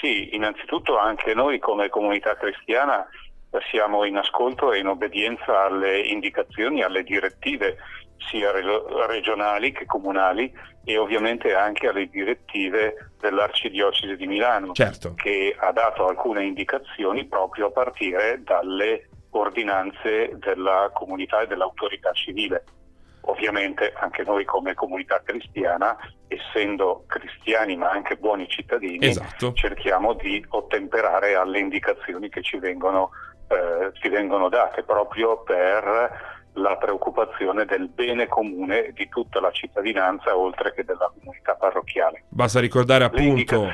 [0.00, 3.06] Sì, innanzitutto anche noi come comunità cristiana
[3.70, 7.78] siamo in ascolto e in obbedienza alle indicazioni, alle direttive
[8.18, 8.50] sia
[9.06, 10.52] regionali che comunali
[10.84, 15.14] e ovviamente anche alle direttive dell'Arcidiocesi di Milano, certo.
[15.14, 22.64] che ha dato alcune indicazioni proprio a partire dalle ordinanze della comunità e dell'autorità civile.
[23.22, 25.96] Ovviamente anche noi come comunità cristiana,
[26.28, 29.52] essendo cristiani ma anche buoni cittadini, esatto.
[29.54, 33.10] cerchiamo di ottemperare alle indicazioni che ci vengono,
[33.48, 40.36] eh, ci vengono date proprio per la preoccupazione del bene comune di tutta la cittadinanza
[40.36, 42.24] oltre che della comunità parrocchiale.
[42.28, 43.70] Basta ricordare appunto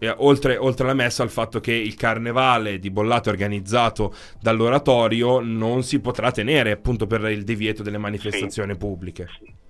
[0.00, 5.82] eh, oltre, oltre, alla messa al fatto che il carnevale di Bollato organizzato dall'oratorio non
[5.82, 8.78] si potrà tenere appunto per il divieto delle manifestazioni sì.
[8.78, 9.26] pubbliche.
[9.38, 9.66] Sì.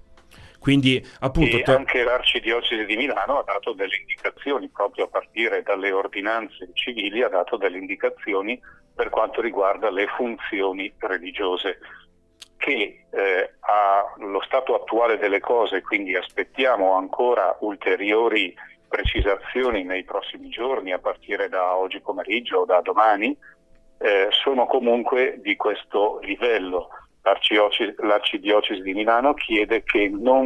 [0.59, 1.57] Quindi appunto...
[1.57, 7.23] E anche l'Arcidiocesi di Milano ha dato delle indicazioni, proprio a partire dalle ordinanze civili,
[7.23, 8.61] ha dato delle indicazioni
[8.95, 11.79] per quanto riguarda le funzioni religiose
[12.59, 18.55] che eh, allo stato attuale delle cose, quindi aspettiamo ancora ulteriori
[18.87, 23.35] precisazioni nei prossimi giorni, a partire da oggi pomeriggio o da domani,
[23.99, 26.89] eh, sono comunque di questo livello.
[27.23, 30.37] L'arcidiocesi di Milano chiede che non